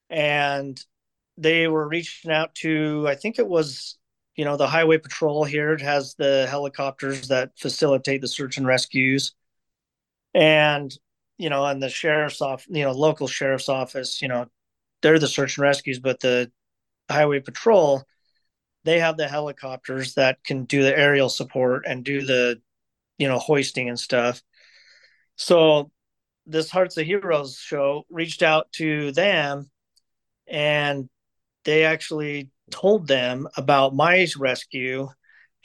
[0.09, 0.79] And
[1.37, 3.97] they were reaching out to i think it was
[4.35, 5.73] you know the highway patrol here.
[5.73, 9.33] It has the helicopters that facilitate the search and rescues.
[10.33, 10.91] And
[11.37, 14.45] you know and the sheriff's office you know local sheriff's office you know
[15.01, 16.51] they're the search and rescues but the
[17.09, 18.03] highway patrol
[18.83, 22.61] they have the helicopters that can do the aerial support and do the
[23.17, 24.43] you know hoisting and stuff
[25.41, 25.89] so
[26.45, 29.69] this hearts of heroes show reached out to them
[30.47, 31.09] and
[31.65, 35.07] they actually told them about my rescue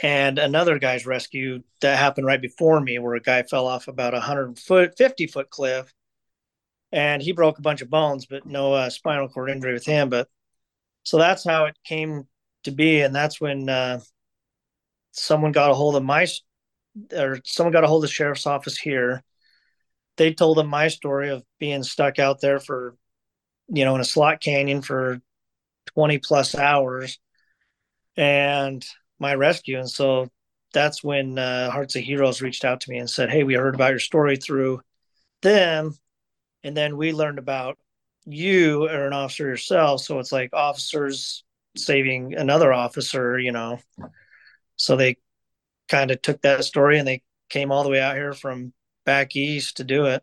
[0.02, 4.14] and another guy's rescue that happened right before me where a guy fell off about
[4.14, 5.92] a 100 foot 50 foot cliff
[6.90, 10.08] and he broke a bunch of bones but no uh, spinal cord injury with him.
[10.08, 10.28] But
[11.02, 12.26] so that's how it came
[12.64, 13.02] to be.
[13.02, 14.00] And that's when uh,
[15.12, 16.26] someone got a hold of my
[17.12, 19.22] or someone got a hold of the sheriff's office here
[20.16, 22.96] they told them my story of being stuck out there for,
[23.68, 25.20] you know, in a slot canyon for
[25.94, 27.18] 20 plus hours
[28.16, 28.84] and
[29.18, 29.78] my rescue.
[29.78, 30.28] And so
[30.72, 33.74] that's when uh, Hearts of Heroes reached out to me and said, Hey, we heard
[33.74, 34.80] about your story through
[35.42, 35.94] them.
[36.64, 37.78] And then we learned about
[38.24, 40.02] you are an officer yourself.
[40.02, 41.44] So it's like officers
[41.76, 43.78] saving another officer, you know.
[44.76, 45.16] So they
[45.88, 48.72] kind of took that story and they came all the way out here from
[49.06, 50.22] back east to do it.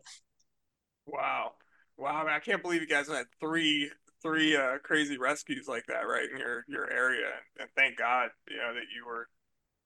[1.06, 1.52] Wow.
[1.96, 2.26] Wow.
[2.28, 3.90] I, can't believe you guys had three
[4.22, 8.56] three uh, crazy rescues like that right in your your area and thank god you
[8.56, 9.28] know that you were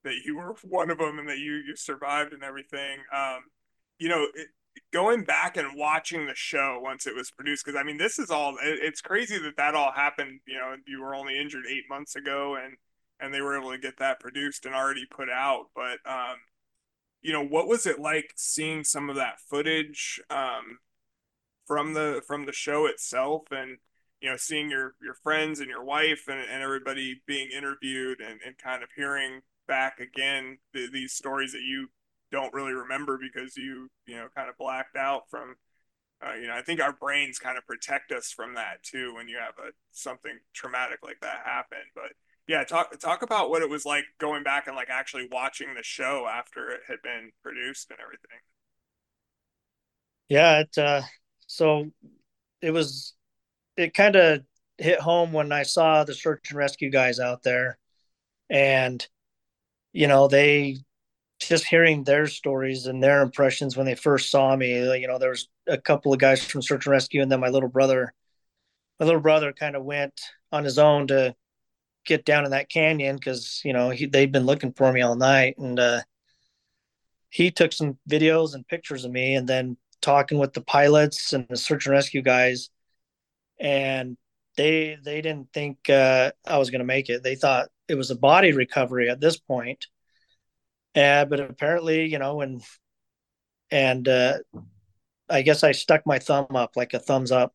[0.04, 3.40] that you were one of them and that you you survived and everything um
[3.98, 4.48] you know it,
[4.92, 8.30] going back and watching the show once it was produced because i mean this is
[8.30, 11.84] all it, it's crazy that that all happened you know you were only injured eight
[11.90, 12.76] months ago and
[13.20, 16.36] and they were able to get that produced and already put out but um
[17.22, 20.78] you know what was it like seeing some of that footage um
[21.66, 23.78] from the from the show itself and
[24.20, 28.40] you know seeing your your friends and your wife and, and everybody being interviewed and,
[28.44, 31.88] and kind of hearing back again the, these stories that you
[32.32, 35.56] don't really remember because you you know kind of blacked out from
[36.26, 39.28] uh, you know i think our brains kind of protect us from that too when
[39.28, 42.12] you have a something traumatic like that happen but
[42.48, 45.82] yeah talk talk about what it was like going back and like actually watching the
[45.82, 48.40] show after it had been produced and everything
[50.28, 51.02] yeah it uh
[51.46, 51.90] so
[52.60, 53.14] it was
[53.76, 54.42] it kind of
[54.78, 57.78] hit home when I saw the search and rescue guys out there,
[58.50, 59.06] and
[59.92, 60.78] you know they
[61.40, 64.72] just hearing their stories and their impressions when they first saw me.
[65.00, 67.48] You know, there was a couple of guys from search and rescue, and then my
[67.48, 68.14] little brother.
[69.00, 71.36] My little brother kind of went on his own to
[72.08, 75.14] get down in that canyon because you know he, they'd been looking for me all
[75.14, 76.00] night, and uh,
[77.30, 81.46] he took some videos and pictures of me, and then talking with the pilots and
[81.48, 82.70] the search and rescue guys
[83.60, 84.16] and
[84.56, 87.22] they they didn't think uh, I was going to make it.
[87.22, 89.86] They thought it was a body recovery at this point.
[90.94, 92.62] Uh, but apparently, you know, and
[93.70, 94.38] and uh,
[95.28, 97.54] I guess I stuck my thumb up like a thumbs up.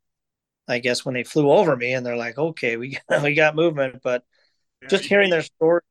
[0.67, 4.01] I guess when they flew over me, and they're like, "Okay, we we got movement,"
[4.03, 4.23] but
[4.83, 5.81] yeah, just hearing their story,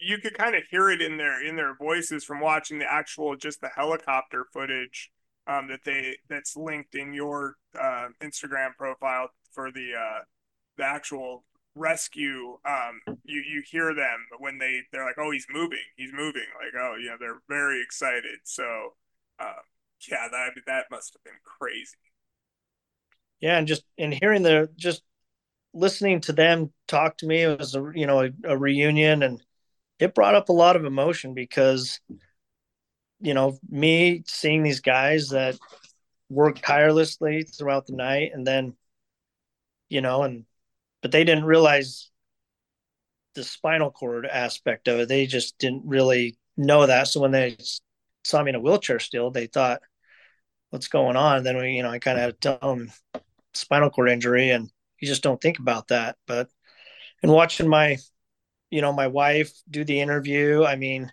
[0.00, 3.36] you could kind of hear it in their in their voices from watching the actual
[3.36, 5.10] just the helicopter footage
[5.46, 10.20] um, that they that's linked in your uh, Instagram profile for the uh,
[10.76, 12.58] the actual rescue.
[12.64, 16.46] Um, you you hear them when they they're like, oh, he's moving, he's moving.
[16.56, 18.40] Like, oh, know, they're very excited.
[18.44, 18.94] So,
[19.40, 19.62] uh,
[20.10, 21.96] yeah, that that must have been crazy.
[23.40, 25.02] Yeah, and just and hearing the just
[25.74, 29.42] listening to them talk to me it was a you know a, a reunion and
[29.98, 32.00] it brought up a lot of emotion because
[33.20, 35.56] you know me seeing these guys that
[36.30, 38.74] work tirelessly throughout the night and then
[39.88, 40.44] you know, and
[41.02, 42.10] but they didn't realize
[43.34, 45.08] the spinal cord aspect of it.
[45.08, 47.08] They just didn't really know that.
[47.08, 47.56] So when they
[48.24, 49.80] saw me in a wheelchair still, they thought,
[50.70, 51.38] what's going on?
[51.38, 52.92] And then we, you know, I kind of had to tell them
[53.54, 56.16] spinal cord injury and you just don't think about that.
[56.26, 56.48] But
[57.22, 57.98] and watching my,
[58.70, 61.12] you know, my wife do the interview, I mean,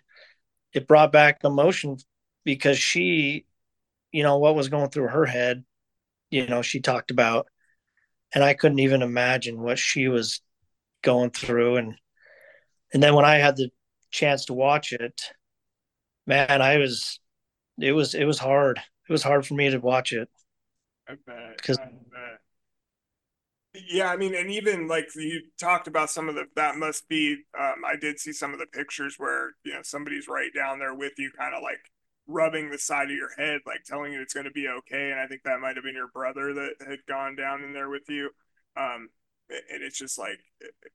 [0.72, 1.96] it brought back emotion
[2.44, 3.46] because she,
[4.12, 5.64] you know, what was going through her head,
[6.30, 7.46] you know, she talked about
[8.34, 10.40] and I couldn't even imagine what she was
[11.02, 11.94] going through and
[12.92, 13.70] and then when I had the
[14.10, 15.20] chance to watch it,
[16.26, 17.20] man, I was
[17.80, 18.78] it was it was hard.
[19.08, 20.28] It was hard for me to watch it.
[21.56, 21.78] Because
[23.88, 27.36] yeah, I mean, and even like you talked about some of the that must be.
[27.58, 30.94] Um, I did see some of the pictures where you know somebody's right down there
[30.94, 31.80] with you, kind of like
[32.26, 35.10] rubbing the side of your head, like telling you it's going to be okay.
[35.10, 37.88] And I think that might have been your brother that had gone down in there
[37.88, 38.30] with you.
[38.76, 39.08] Um,
[39.48, 40.40] and it's just like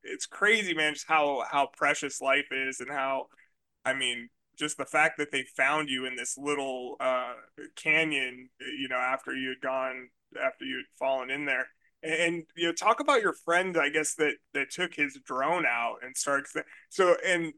[0.04, 0.94] it's crazy, man.
[0.94, 3.28] Just how how precious life is, and how,
[3.86, 7.34] I mean, just the fact that they found you in this little uh,
[7.76, 10.10] canyon, you know, after you had gone,
[10.44, 11.68] after you had fallen in there.
[12.04, 15.98] And you know, talk about your friend, I guess that that took his drone out
[16.04, 16.48] and started.
[16.90, 17.54] So, and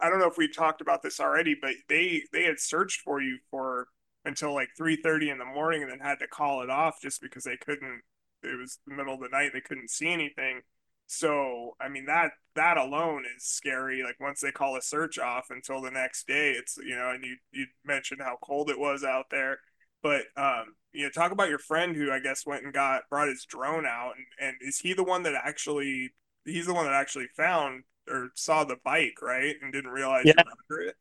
[0.00, 3.20] I don't know if we talked about this already, but they they had searched for
[3.22, 3.88] you for
[4.24, 7.20] until like three thirty in the morning, and then had to call it off just
[7.20, 8.02] because they couldn't.
[8.42, 10.62] It was the middle of the night; they couldn't see anything.
[11.06, 14.02] So I mean that that alone is scary.
[14.02, 17.24] Like once they call a search off until the next day, it's you know, and
[17.24, 19.58] you you mentioned how cold it was out there,
[20.02, 23.28] but um, you know, talk about your friend who I guess went and got brought
[23.28, 26.12] his drone out, and, and is he the one that actually?
[26.44, 29.54] He's the one that actually found or saw the bike, right?
[29.62, 30.34] And didn't realize yeah.
[30.70, 30.96] it.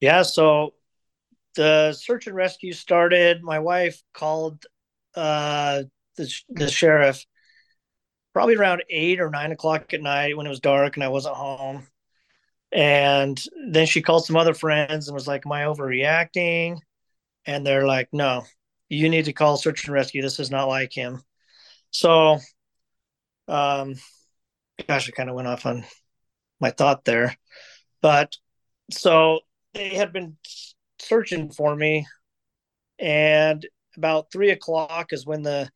[0.00, 0.74] Yeah, so
[1.54, 3.42] the search and rescue started.
[3.42, 4.64] My wife called
[5.14, 5.82] uh,
[6.16, 7.24] the the sheriff
[8.36, 11.36] probably around eight or nine o'clock at night when it was dark and I wasn't
[11.36, 11.86] home.
[12.70, 16.76] And then she called some other friends and was like, Am I overreacting?
[17.46, 18.44] And they're like, No,
[18.88, 20.22] you need to call search and rescue.
[20.22, 21.22] This is not like him.
[21.90, 22.38] So,
[23.48, 23.94] um,
[24.88, 25.84] gosh, I kind of went off on
[26.60, 27.36] my thought there.
[28.02, 28.36] But
[28.90, 29.40] so
[29.74, 30.36] they had been
[30.98, 32.06] searching for me.
[32.98, 33.66] And
[33.96, 35.70] about three o'clock is when the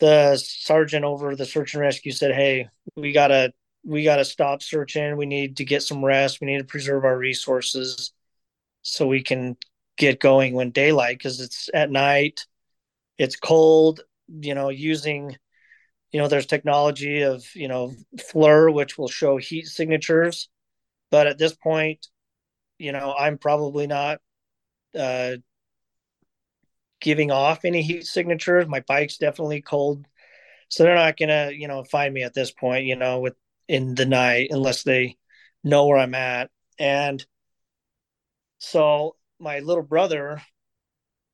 [0.00, 3.52] the sergeant over the search and rescue said, Hey, we gotta
[3.84, 5.16] we got to stop searching.
[5.16, 6.40] We need to get some rest.
[6.40, 8.12] We need to preserve our resources
[8.82, 9.56] so we can
[9.98, 12.46] get going when daylight because it's at night.
[13.18, 14.00] It's cold.
[14.28, 15.36] You know, using
[16.12, 20.48] you know, there's technology of you know FLIR, which will show heat signatures,
[21.10, 22.08] but at this point,
[22.78, 24.20] you know, I'm probably not
[24.98, 25.36] uh,
[27.00, 28.66] giving off any heat signatures.
[28.66, 30.06] My bike's definitely cold,
[30.68, 32.86] so they're not gonna you know find me at this point.
[32.86, 33.34] You know, with
[33.68, 35.16] in the night unless they
[35.62, 36.50] know where I'm at.
[36.78, 37.24] And
[38.58, 40.42] so my little brother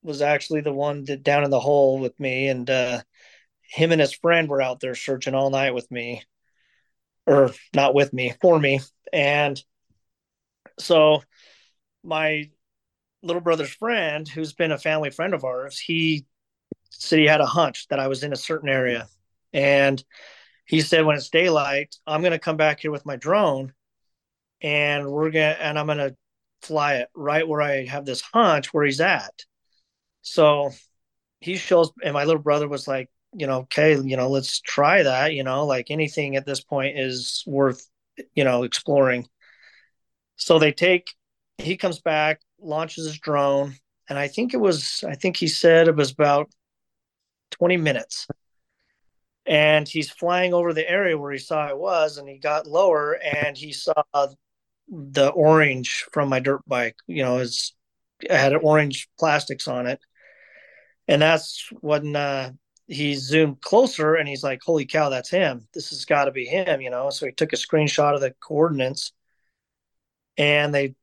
[0.02, 3.00] was actually the one that down in the hole with me and uh,
[3.62, 6.22] him and his friend were out there searching all night with me
[7.26, 8.80] or not with me for me.
[9.12, 9.62] And
[10.78, 11.22] so
[12.02, 12.50] my
[13.22, 16.26] little brother's friend who's been a family friend of ours he
[16.90, 19.06] said he had a hunch that i was in a certain area.
[19.52, 20.02] And
[20.66, 23.72] he said when it's daylight, I'm going to come back here with my drone
[24.60, 26.16] and we're going to, and I'm going to
[26.64, 29.44] fly it right where I have this hunch where he's at.
[30.22, 30.70] So
[31.40, 35.02] he shows, and my little brother was like, you know, okay, you know, let's try
[35.02, 37.86] that, you know, like anything at this point is worth,
[38.34, 39.26] you know, exploring.
[40.36, 41.08] So they take,
[41.58, 43.74] he comes back, launches his drone,
[44.08, 46.50] and I think it was, I think he said it was about
[47.52, 48.26] 20 minutes
[49.46, 53.12] and he's flying over the area where he saw it was and he got lower
[53.12, 53.92] and he saw
[54.88, 57.74] the orange from my dirt bike you know it's
[58.30, 60.00] I had orange plastics on it
[61.08, 62.52] and that's when uh,
[62.86, 66.44] he zoomed closer and he's like holy cow that's him this has got to be
[66.44, 69.12] him you know so he took a screenshot of the coordinates
[70.36, 70.94] and they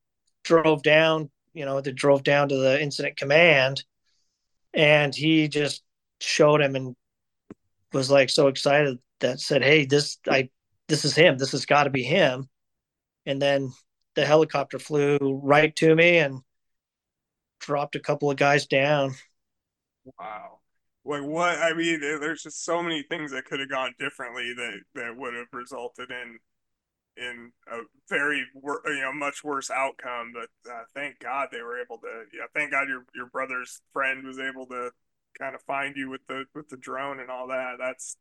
[0.44, 3.84] drove down you know they drove down to the incident command
[4.74, 5.84] and he just
[6.20, 6.96] showed him and
[7.94, 10.50] was like so excited that said, "Hey, this I
[10.88, 11.38] this is him.
[11.38, 12.50] This has got to be him."
[13.26, 13.72] And then
[14.16, 16.42] the helicopter flew right to me and
[17.60, 19.14] dropped a couple of guys down.
[20.20, 20.60] Wow.
[21.06, 21.58] Like what?
[21.58, 25.34] I mean, there's just so many things that could have gone differently that that would
[25.34, 26.38] have resulted in
[27.18, 30.32] in a very you know much worse outcome.
[30.34, 32.24] But uh, thank God they were able to.
[32.34, 34.92] Yeah, thank God your your brother's friend was able to
[35.40, 37.76] kind of find you with the with the drone and all that.
[37.80, 38.18] That's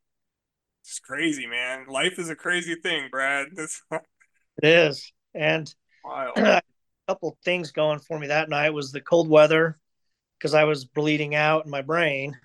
[0.82, 1.86] it's crazy, man.
[1.86, 3.48] Life is a crazy thing, Brad.
[4.62, 5.72] it is, and
[6.36, 6.62] a
[7.08, 9.78] couple things going for me that night was the cold weather
[10.38, 12.36] because I was bleeding out in my brain,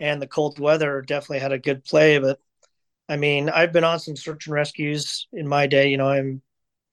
[0.00, 2.18] and the cold weather definitely had a good play.
[2.18, 2.38] But
[3.08, 5.88] I mean, I've been on some search and rescues in my day.
[5.90, 6.42] You know, I'm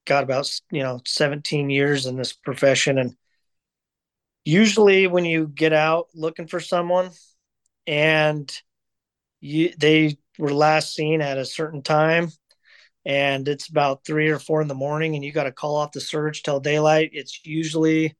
[0.04, 3.16] got about you know 17 years in this profession, and
[4.44, 7.10] usually when you get out looking for someone
[7.86, 8.52] and
[9.40, 12.30] you they were last seen at a certain time
[13.04, 15.92] and it's about three or four in the morning and you got to call off
[15.92, 18.16] the search till daylight it's usually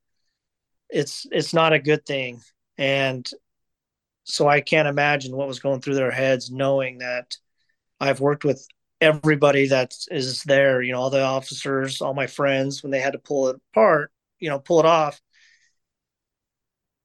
[0.90, 2.40] it's it's not a good thing.
[2.78, 3.28] And
[4.24, 7.36] so i can't imagine what was going through their heads knowing that
[7.98, 8.64] i've worked with
[9.00, 13.14] everybody that is there you know all the officers all my friends when they had
[13.14, 14.12] to pull it apart
[14.42, 15.22] you know pull it off.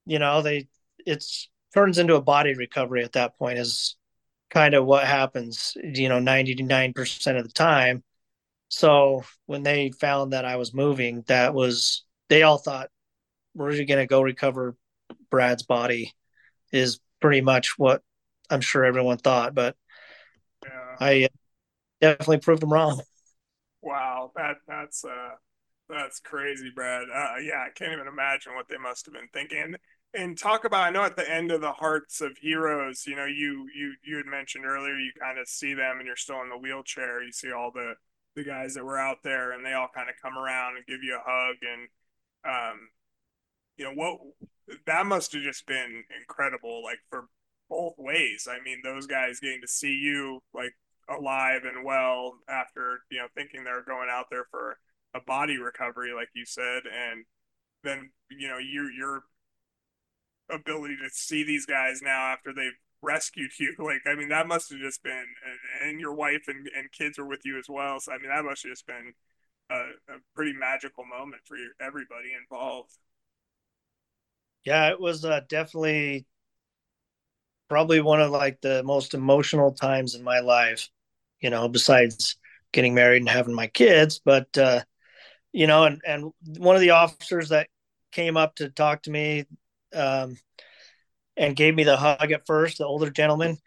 [0.05, 0.67] You know they
[1.05, 3.95] it's turns into a body recovery at that point is
[4.49, 8.03] kind of what happens you know 99% of the time.
[8.69, 12.89] So when they found that i was moving that was they all thought
[13.55, 14.75] we're going to go recover
[15.31, 16.13] brad's body
[16.71, 18.01] is pretty much what
[18.49, 19.75] i'm sure everyone thought but
[20.63, 20.95] yeah.
[20.99, 21.27] i uh,
[22.01, 23.01] definitely proved them wrong.
[23.79, 25.35] Wow that that's uh
[25.87, 27.03] that's crazy brad.
[27.03, 29.75] Uh, yeah i can't even imagine what they must have been thinking
[30.13, 33.25] and talk about i know at the end of the hearts of heroes you know
[33.25, 36.49] you you you had mentioned earlier you kind of see them and you're still in
[36.49, 37.23] the wheelchair.
[37.23, 37.95] You see all the
[38.35, 41.03] the guys that were out there and they all kind of come around and give
[41.03, 41.89] you a hug and
[42.45, 42.89] um
[43.77, 44.19] you know what
[44.85, 47.25] that must have just been incredible like for
[47.69, 48.47] both ways.
[48.49, 50.73] I mean those guys getting to see you like
[51.09, 54.77] alive and well after you know thinking they're going out there for
[55.15, 57.23] a body recovery like you said and
[57.83, 59.23] then you know your your
[60.49, 63.75] ability to see these guys now after they've rescued you.
[63.79, 65.25] Like i mean that must have just been
[65.83, 67.99] and your wife and, and kids were with you as well.
[67.99, 69.13] So i mean that must have just been
[69.69, 72.97] a, a pretty magical moment for everybody involved.
[74.65, 76.25] Yeah it was uh, definitely
[77.69, 80.89] probably one of like the most emotional times in my life
[81.41, 82.37] you know besides
[82.71, 84.19] getting married and having my kids.
[84.23, 84.81] But uh
[85.53, 87.67] you know and and one of the officers that
[88.11, 89.45] came up to talk to me
[89.93, 90.38] um
[91.35, 93.57] and gave me the hug at first the older gentleman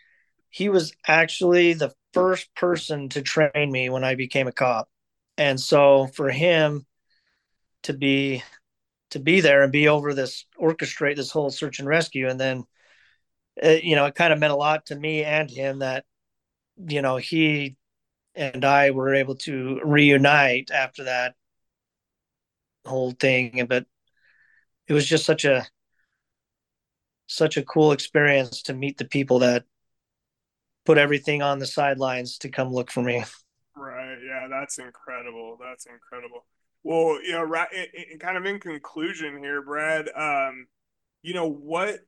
[0.50, 4.88] he was actually the first person to train me when i became a cop
[5.38, 6.84] and so for him
[7.82, 8.42] to be
[9.10, 12.64] to be there and be over this orchestrate this whole search and rescue and then
[13.56, 16.04] it, you know, it kind of meant a lot to me and him that,
[16.76, 17.76] you know, he
[18.34, 21.34] and I were able to reunite after that
[22.84, 23.66] whole thing.
[23.68, 23.86] But
[24.86, 25.66] it was just such a,
[27.30, 29.64] such a cool experience to meet the people that
[30.84, 33.22] put everything on the sidelines to come look for me.
[33.76, 34.18] Right.
[34.26, 34.48] Yeah.
[34.50, 35.56] That's incredible.
[35.60, 36.44] That's incredible.
[36.82, 40.66] Well, you know, right, in, in kind of in conclusion here, Brad, um,
[41.22, 42.00] you know, what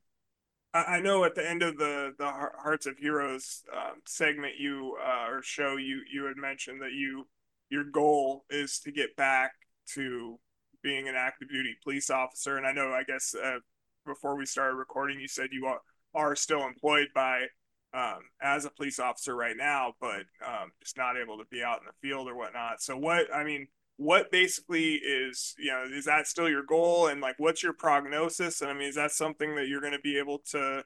[0.73, 5.29] I know at the end of the the Hearts of Heroes um, segment, you uh,
[5.29, 7.27] or show you you had mentioned that you
[7.69, 9.51] your goal is to get back
[9.93, 10.39] to
[10.81, 13.59] being an active duty police officer, and I know I guess uh,
[14.05, 15.79] before we started recording, you said you are,
[16.13, 17.47] are still employed by
[17.93, 21.79] um, as a police officer right now, but um, just not able to be out
[21.79, 22.81] in the field or whatnot.
[22.81, 27.07] So what I mean, what basically is you know is that still your goal?
[27.07, 28.61] And like what's your prognosis?
[28.61, 30.83] And i mean is that something that you're going to be able to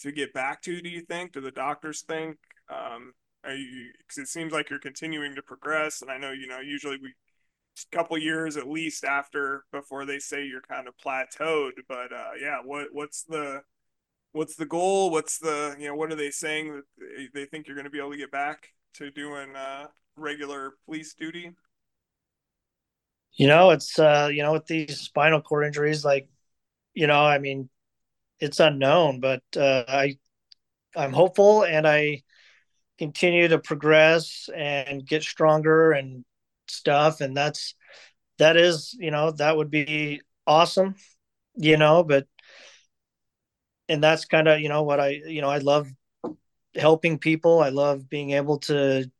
[0.00, 2.36] to get back to do you think do the doctors think?
[2.68, 3.12] Um
[3.44, 6.60] are you because it seems like you're continuing to progress and i know you know
[6.60, 7.12] usually we
[7.92, 12.58] couple years at least after before they say you're kind of plateaued but uh yeah
[12.64, 13.60] what what's the
[14.34, 15.10] what's the goal?
[15.10, 17.98] What's the you know what are they saying that they think you're going to be
[17.98, 21.52] able to get back to doing uh regular police duty?
[23.36, 26.28] You know, it's uh, you know, with these spinal cord injuries, like,
[26.92, 27.68] you know, I mean,
[28.38, 30.18] it's unknown, but uh, I,
[30.94, 32.22] I'm hopeful, and I
[32.98, 36.24] continue to progress and get stronger and
[36.68, 37.74] stuff, and that's
[38.38, 40.96] that is, you know, that would be awesome,
[41.56, 42.26] you know, but
[43.88, 45.88] and that's kind of you know what I you know I love
[46.74, 47.60] helping people.
[47.60, 49.10] I love being able to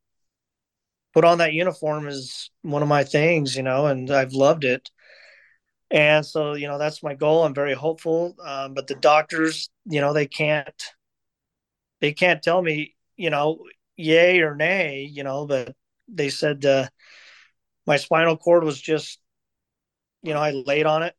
[1.12, 4.90] put on that uniform is one of my things, you know, and I've loved it.
[5.90, 7.44] And so, you know, that's my goal.
[7.44, 8.34] I'm very hopeful.
[8.44, 10.84] Um, but the doctors, you know, they can't,
[12.00, 13.60] they can't tell me, you know,
[13.96, 15.76] yay or nay, you know, but
[16.08, 16.88] they said uh,
[17.86, 19.20] my spinal cord was just,
[20.22, 21.14] you know, I laid on it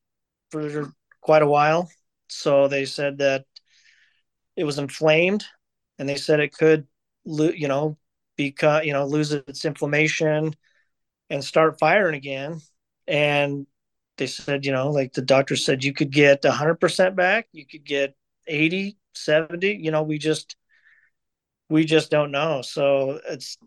[0.52, 0.92] for
[1.22, 1.90] quite a while.
[2.28, 3.46] So they said that
[4.56, 5.46] it was inflamed
[6.00, 6.88] and they said it could,
[7.26, 7.98] you know,
[8.38, 10.56] because you know lose its inflammation
[11.30, 12.62] and start firing again.
[13.08, 13.68] And
[14.18, 17.48] they said you know like the doctor said you could get 100% back.
[17.52, 18.16] You could get
[18.48, 20.56] 80 70 you know we just
[21.70, 22.62] we just don't know.
[22.62, 23.58] So it's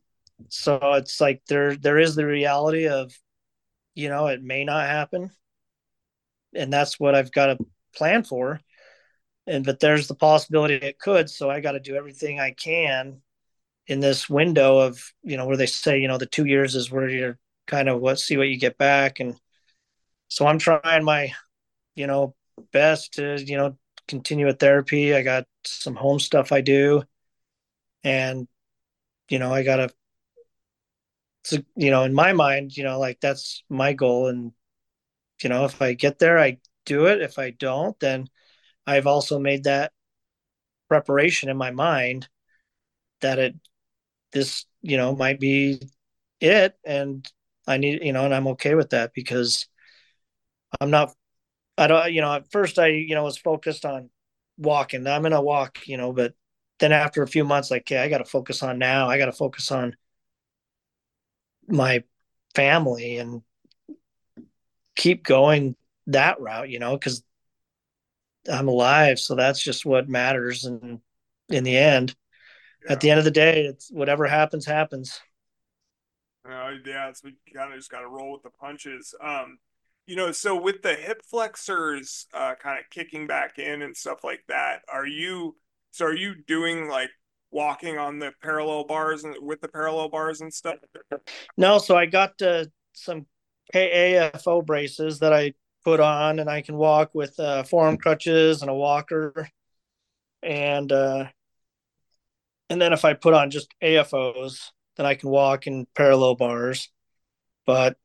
[0.48, 3.12] so it's like there there is the reality of
[3.94, 5.30] you know it may not happen.
[6.54, 7.58] And that's what i've got to
[7.94, 8.60] plan for.
[9.46, 11.28] And but there's the possibility it could.
[11.28, 13.20] So i got to do everything i can
[13.86, 16.90] in this window of you know where they say you know the two years is
[16.90, 19.20] where you're kind of what see what you get back.
[19.20, 19.36] And
[20.28, 21.32] so i'm trying my
[21.94, 22.34] you know
[22.72, 23.76] best to you know
[24.08, 25.14] continue with therapy.
[25.14, 27.02] I got some home stuff i do.
[28.04, 28.48] And
[29.28, 29.90] you know i gotta
[31.48, 34.52] so you know in my mind you know like that's my goal and
[35.42, 37.22] you know if i get there i do it.
[37.22, 38.28] If i don't then
[38.86, 39.92] i've also made that
[40.88, 42.28] preparation in my mind
[43.22, 43.54] that it
[44.32, 45.80] this you know might be
[46.40, 47.26] it and
[47.66, 49.66] i need you know and i'm okay with that because
[50.80, 51.14] i'm not
[51.78, 54.10] i don't you know at first i you know was focused on
[54.58, 55.06] walking.
[55.06, 56.34] I'm gonna walk you know but
[56.78, 59.08] then after a few months like okay i gotta focus on now.
[59.08, 59.96] I gotta focus on
[61.68, 62.02] my
[62.54, 63.42] family and
[64.96, 67.22] keep going that route you know because
[68.50, 71.00] i'm alive so that's just what matters and
[71.50, 72.14] in the end
[72.84, 72.92] yeah.
[72.92, 75.20] at the end of the day, it's whatever happens, happens.
[76.48, 79.14] Uh, yeah, it's we kind of just got to roll with the punches.
[79.22, 79.58] Um,
[80.06, 84.24] you know, so with the hip flexors uh, kind of kicking back in and stuff
[84.24, 85.56] like that, are you
[85.90, 87.10] so are you doing like
[87.50, 90.76] walking on the parallel bars and with the parallel bars and stuff?
[91.56, 93.26] No, so I got uh, some
[93.74, 98.70] KAFO braces that I put on, and I can walk with uh, forearm crutches and
[98.70, 99.48] a walker,
[100.42, 101.26] and uh,
[102.70, 106.90] and then if I put on just AFOs, then I can walk in parallel bars.
[107.66, 107.96] But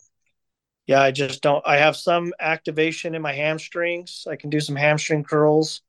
[0.86, 1.66] yeah, I just don't.
[1.66, 4.26] I have some activation in my hamstrings.
[4.30, 5.82] I can do some hamstring curls.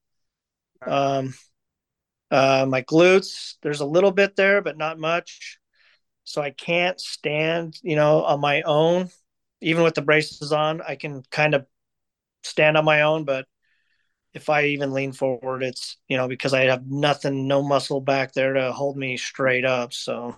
[0.86, 1.34] Um,
[2.34, 5.60] uh, my glutes, there's a little bit there, but not much.
[6.24, 9.08] So I can't stand, you know, on my own.
[9.60, 11.64] Even with the braces on, I can kind of
[12.42, 13.24] stand on my own.
[13.24, 13.46] But
[14.32, 18.32] if I even lean forward, it's, you know, because I have nothing, no muscle back
[18.32, 19.92] there to hold me straight up.
[19.92, 20.36] So,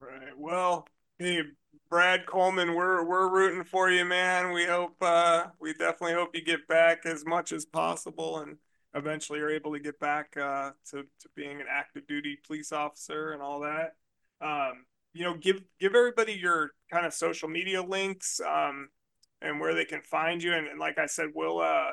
[0.00, 0.38] right.
[0.38, 0.88] Well,
[1.18, 1.42] hey,
[1.90, 4.52] Brad Coleman, we're we're rooting for you, man.
[4.52, 8.56] We hope uh, we definitely hope you get back as much as possible and
[8.94, 13.32] eventually are able to get back uh, to to being an active duty police officer
[13.32, 13.94] and all that.
[14.40, 18.88] Um, you know, give give everybody your kind of social media links um,
[19.40, 20.54] and where they can find you.
[20.54, 21.92] And, and like I said, we'll uh,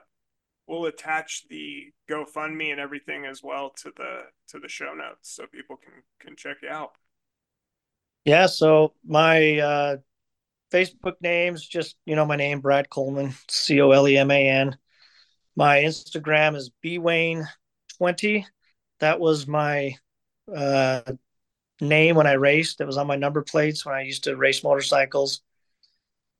[0.67, 5.45] we'll attach the GoFundMe and everything as well to the to the show notes so
[5.47, 6.91] people can can check you out.
[8.25, 9.97] Yeah, so my uh,
[10.71, 14.49] Facebook name's just you know my name Brad Coleman, C O L E M A
[14.49, 14.77] N.
[15.59, 18.45] My Instagram is bwayne20.
[19.01, 19.93] That was my
[20.55, 21.01] uh,
[21.81, 22.79] name when I raced.
[22.79, 25.41] It was on my number plates when I used to race motorcycles.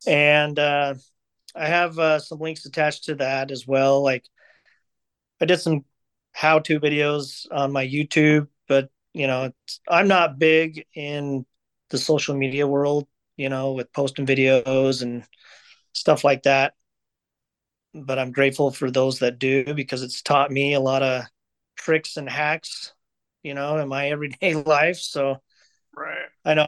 [0.08, 0.94] And uh,
[1.54, 4.02] I have uh, some links attached to that as well.
[4.02, 4.24] Like
[5.42, 5.84] I did some
[6.32, 9.52] how-to videos on my YouTube, but you know,
[9.90, 11.46] I'm not big in
[11.90, 13.06] the social media world,
[13.36, 15.26] you know, with posting videos and
[15.92, 16.74] stuff like that.
[17.94, 21.24] But I'm grateful for those that do because it's taught me a lot of
[21.76, 22.94] tricks and hacks,
[23.44, 24.98] you know, in my everyday life.
[24.98, 25.42] So,
[25.96, 26.68] right, I know.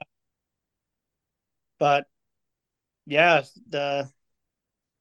[1.79, 2.05] But
[3.05, 4.09] yeah, the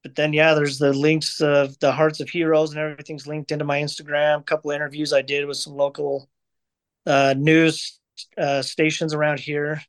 [0.02, 3.64] but then yeah, there's the links of the Hearts of Heroes and everything's linked into
[3.64, 4.40] my Instagram.
[4.40, 6.28] A couple interviews I did with some local
[7.06, 7.98] uh, news
[8.36, 9.80] uh, stations around here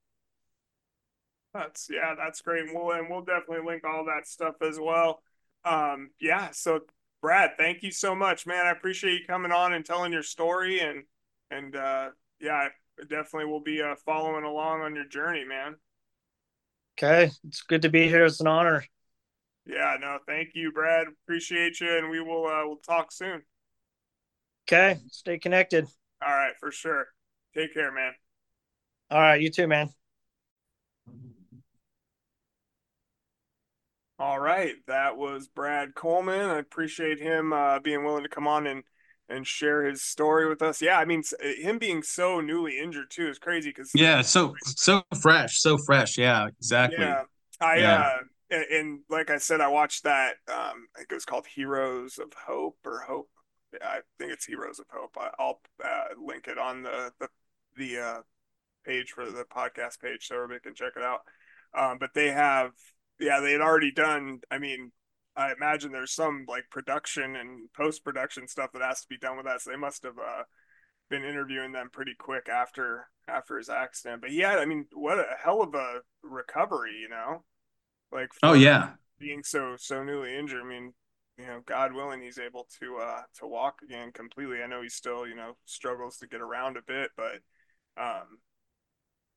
[1.53, 2.67] that's yeah, that's great.
[2.67, 5.21] And we'll and we'll definitely link all that stuff as well.
[5.63, 6.49] Um, yeah.
[6.51, 6.81] So
[7.21, 8.65] Brad, thank you so much, man.
[8.65, 11.03] I appreciate you coming on and telling your story and
[11.51, 12.09] and uh,
[12.39, 12.69] yeah, I
[13.09, 15.75] definitely will be uh, following along on your journey, man.
[16.97, 18.25] Okay, it's good to be here.
[18.25, 18.83] It's an honor.
[19.65, 21.07] Yeah, no, thank you, Brad.
[21.07, 23.43] Appreciate you, and we will uh, we'll talk soon.
[24.67, 25.87] Okay, stay connected.
[26.25, 27.07] All right, for sure.
[27.55, 28.13] Take care, man.
[29.09, 29.89] All right, you too, man.
[34.21, 36.51] All right, that was Brad Coleman.
[36.51, 38.83] I appreciate him uh, being willing to come on and
[39.27, 40.79] and share his story with us.
[40.79, 45.01] Yeah, I mean, him being so newly injured too is crazy because yeah, so so
[45.19, 46.19] fresh, so fresh.
[46.19, 47.03] Yeah, exactly.
[47.03, 47.23] Yeah,
[47.59, 47.99] I yeah.
[47.99, 48.17] uh,
[48.51, 50.33] and, and, like I said, I watched that.
[50.47, 53.31] Um, I think it was called Heroes of Hope or Hope.
[53.73, 55.17] Yeah, I think it's Heroes of Hope.
[55.17, 57.27] I, will uh, link it on the the
[57.75, 58.21] the uh,
[58.85, 61.21] page for the podcast page so everybody can check it out.
[61.73, 62.73] Um, but they have
[63.21, 64.39] yeah, they had already done.
[64.49, 64.91] I mean,
[65.35, 69.37] I imagine there's some like production and post production stuff that has to be done
[69.37, 69.61] with that.
[69.61, 70.43] So they must have uh,
[71.09, 74.21] been interviewing them pretty quick after after his accident.
[74.21, 77.43] But yeah, I mean, what a hell of a recovery, you know?
[78.11, 80.63] Like oh yeah, being so so newly injured.
[80.63, 80.93] I mean,
[81.37, 84.61] you know, God willing, he's able to uh to walk again completely.
[84.61, 87.39] I know he still you know struggles to get around a bit, but
[88.01, 88.39] um,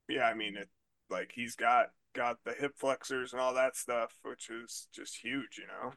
[0.08, 0.68] yeah, I mean it.
[1.08, 5.58] Like he's got got the hip flexors and all that stuff, which is just huge,
[5.58, 5.92] you know.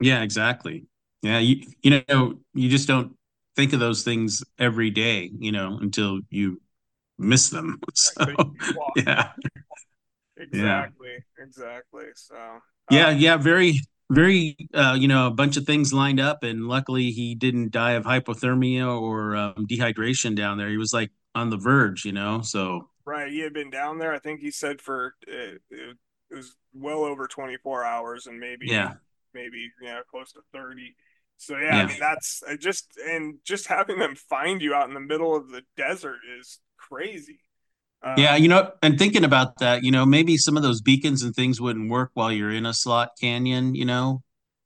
[0.00, 0.86] Yeah, exactly.
[1.22, 3.16] Yeah, you you know, you just don't
[3.54, 6.60] think of those things every day, you know, until you
[7.18, 7.80] miss them.
[7.94, 8.26] So,
[8.96, 9.32] yeah.
[10.36, 11.10] Exactly.
[11.10, 11.44] Yeah.
[11.44, 12.04] Exactly.
[12.14, 12.36] So
[12.90, 16.66] Yeah, um, yeah, very very uh, you know, a bunch of things lined up and
[16.68, 20.68] luckily he didn't die of hypothermia or um, dehydration down there.
[20.68, 22.42] He was like on the verge, you know.
[22.42, 23.30] So Right.
[23.30, 24.12] He had been down there.
[24.12, 25.96] I think he said for uh, it,
[26.30, 28.94] was well over 24 hours and maybe yeah
[29.34, 30.94] maybe you know close to 30.
[31.36, 31.82] So yeah, yeah.
[31.82, 35.50] I mean that's just and just having them find you out in the middle of
[35.50, 37.40] the desert is crazy.
[38.04, 41.22] Um, yeah, you know, and thinking about that, you know, maybe some of those beacons
[41.22, 43.74] and things wouldn't work while you're in a slot canyon.
[43.74, 44.22] You know,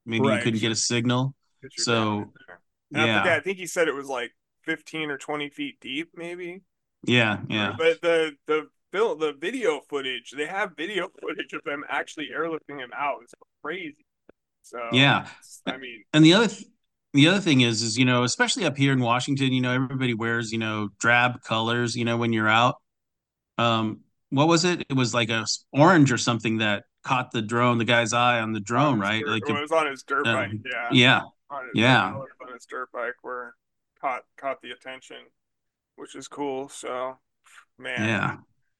[0.07, 0.37] maybe right.
[0.37, 1.35] you couldn't get a signal.
[1.77, 2.33] So
[2.91, 4.33] yeah, I, forget, I think he said it was like
[4.63, 6.63] 15 or 20 feet deep, maybe.
[7.07, 7.75] Yeah, yeah.
[7.79, 12.79] But the the film, the video footage, they have video footage of them actually airlifting
[12.79, 13.19] him out.
[13.23, 14.05] It's crazy.
[14.63, 15.29] So yeah,
[15.67, 16.49] I mean, and the other.
[16.49, 16.67] Th-
[17.15, 20.13] the other thing is, is you know, especially up here in Washington, you know, everybody
[20.13, 21.97] wears you know drab colors.
[21.97, 22.75] You know, when you're out,
[23.57, 24.85] um, what was it?
[24.91, 28.53] It was like a orange or something that caught the drone, the guy's eye on
[28.53, 29.25] the drone, right?
[29.25, 30.51] Dirt- Like, it was on his dirt uh, bike.
[30.65, 30.89] Yeah.
[30.91, 32.13] yeah, On his, Yeah.
[32.15, 33.55] On his dirt bike, where
[34.01, 35.17] caught caught the attention,
[35.97, 36.69] which is cool.
[36.69, 37.19] So,
[37.79, 38.37] man, yeah,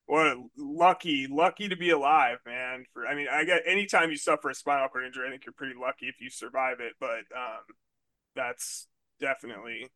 [0.07, 2.85] what lucky lucky to be alive, man.
[2.93, 5.53] For I mean, I get anytime you suffer a spinal cord injury, I think you're
[5.53, 6.95] pretty lucky if you survive it.
[7.01, 7.65] But um,
[8.35, 8.89] that's
[9.21, 9.89] definitely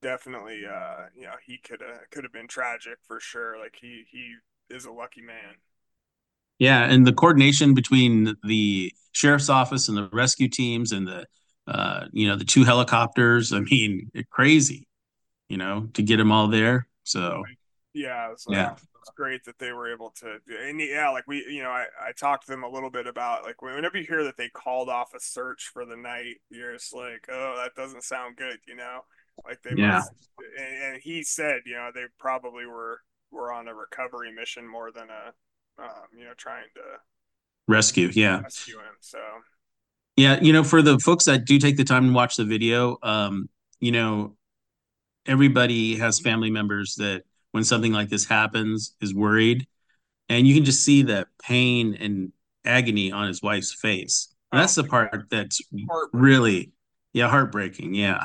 [0.00, 4.04] definitely uh you know he could have could have been tragic for sure like he
[4.10, 4.34] he
[4.70, 5.56] is a lucky man
[6.58, 6.84] yeah.
[6.84, 11.26] And the coordination between the sheriff's office and the rescue teams and the,
[11.66, 13.52] uh, you know, the two helicopters.
[13.52, 14.87] I mean, crazy,
[15.48, 16.86] you know, to get them all there.
[17.04, 17.44] So
[17.94, 18.76] yeah so Yeah.
[19.00, 20.38] it's great that they were able to
[20.68, 23.44] and yeah like we you know I, I talked to them a little bit about
[23.44, 26.94] like whenever you hear that they called off a search for the night you're just
[26.94, 29.00] like oh that doesn't sound good you know
[29.46, 29.86] like they Yeah.
[29.88, 30.12] must
[30.58, 34.92] and, and he said you know they probably were were on a recovery mission more
[34.92, 36.82] than a um, you know trying to
[37.66, 38.42] rescue, yeah.
[38.42, 39.18] rescue him so
[40.16, 42.98] Yeah, you know, for the folks that do take the time to watch the video,
[43.02, 44.34] um, you know,
[45.28, 47.22] everybody has family members that
[47.52, 49.66] when something like this happens is worried,
[50.28, 52.32] and you can just see the pain and
[52.64, 54.34] agony on his wife's face.
[54.52, 55.60] And that's the part that's
[56.12, 56.72] really,
[57.12, 57.94] yeah, heartbreaking.
[57.94, 58.24] Yeah,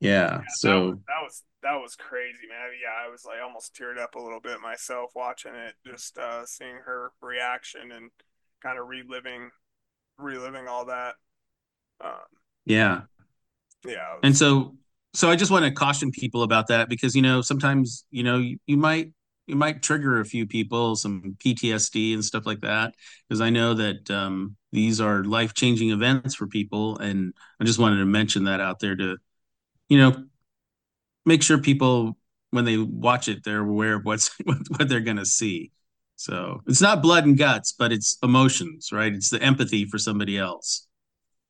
[0.00, 0.38] yeah.
[0.38, 2.70] that So was, that was that was crazy, man.
[2.82, 6.46] Yeah, I was like almost teared up a little bit myself watching it, just uh,
[6.46, 8.10] seeing her reaction and
[8.62, 9.50] kind of reliving,
[10.18, 11.14] reliving all that.
[12.00, 12.12] Um,
[12.64, 13.02] yeah,
[13.84, 14.76] yeah, was- and so
[15.18, 18.38] so i just want to caution people about that because you know sometimes you know
[18.38, 19.12] you, you might
[19.46, 22.94] you might trigger a few people some ptsd and stuff like that
[23.28, 27.98] because i know that um, these are life-changing events for people and i just wanted
[27.98, 29.16] to mention that out there to
[29.88, 30.24] you know
[31.28, 32.16] make sure people
[32.50, 35.70] when they watch it they're aware of what's what they're going to see.
[36.16, 39.12] So it's not blood and guts but it's emotions right?
[39.12, 40.86] It's the empathy for somebody else.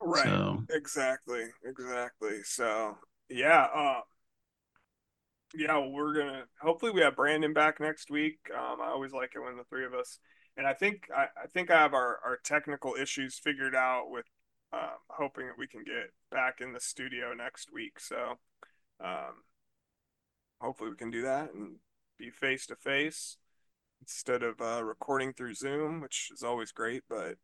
[0.01, 2.43] Right, so exactly, exactly.
[2.45, 2.97] So
[3.29, 4.01] yeah, uh,
[5.55, 8.39] yeah, well, we're gonna hopefully we have Brandon back next week.
[8.55, 10.19] Um, I always like it when the three of us,
[10.57, 14.27] and I think I, I think I have our our technical issues figured out with
[14.73, 17.99] um, hoping that we can get back in the studio next week.
[17.99, 18.35] So
[19.03, 19.43] um,
[20.61, 21.77] hopefully we can do that and
[22.19, 23.37] be face to face
[24.01, 27.05] instead of uh, recording through Zoom, which is always great.
[27.09, 27.37] But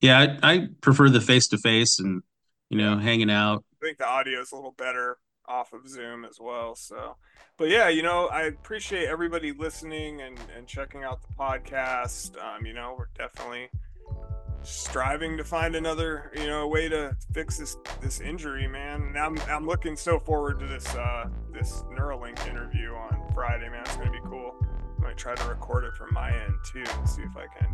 [0.00, 2.22] Yeah, I, I prefer the face to face and
[2.70, 3.64] you know hanging out.
[3.80, 6.74] I think the audio is a little better off of Zoom as well.
[6.74, 7.16] So,
[7.56, 12.32] but yeah, you know, I appreciate everybody listening and, and checking out the podcast.
[12.42, 13.70] Um, you know, we're definitely
[14.62, 19.02] striving to find another, you know, way to fix this this injury, man.
[19.02, 23.82] And I'm I'm looking so forward to this uh this Neuralink interview on Friday, man.
[23.82, 24.54] It's gonna be cool.
[24.98, 27.68] I might try to record it from my end too and see if I can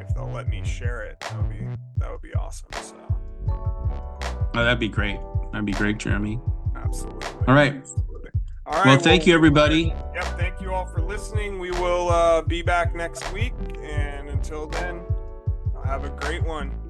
[0.00, 1.20] if they'll let me share it.
[1.20, 1.66] That would be
[1.98, 2.68] that would be awesome.
[2.72, 5.18] So Oh, that'd be great.
[5.52, 6.40] That'd be great, Jeremy.
[6.76, 7.28] Absolutely.
[7.48, 7.74] All right.
[7.74, 8.30] Absolutely.
[8.66, 8.86] All right.
[8.86, 9.92] Well, thank you, everybody.
[10.14, 10.24] Yep.
[10.38, 11.58] Thank you all for listening.
[11.58, 13.52] We will uh, be back next week.
[13.82, 15.00] And until then,
[15.84, 16.83] have a great one.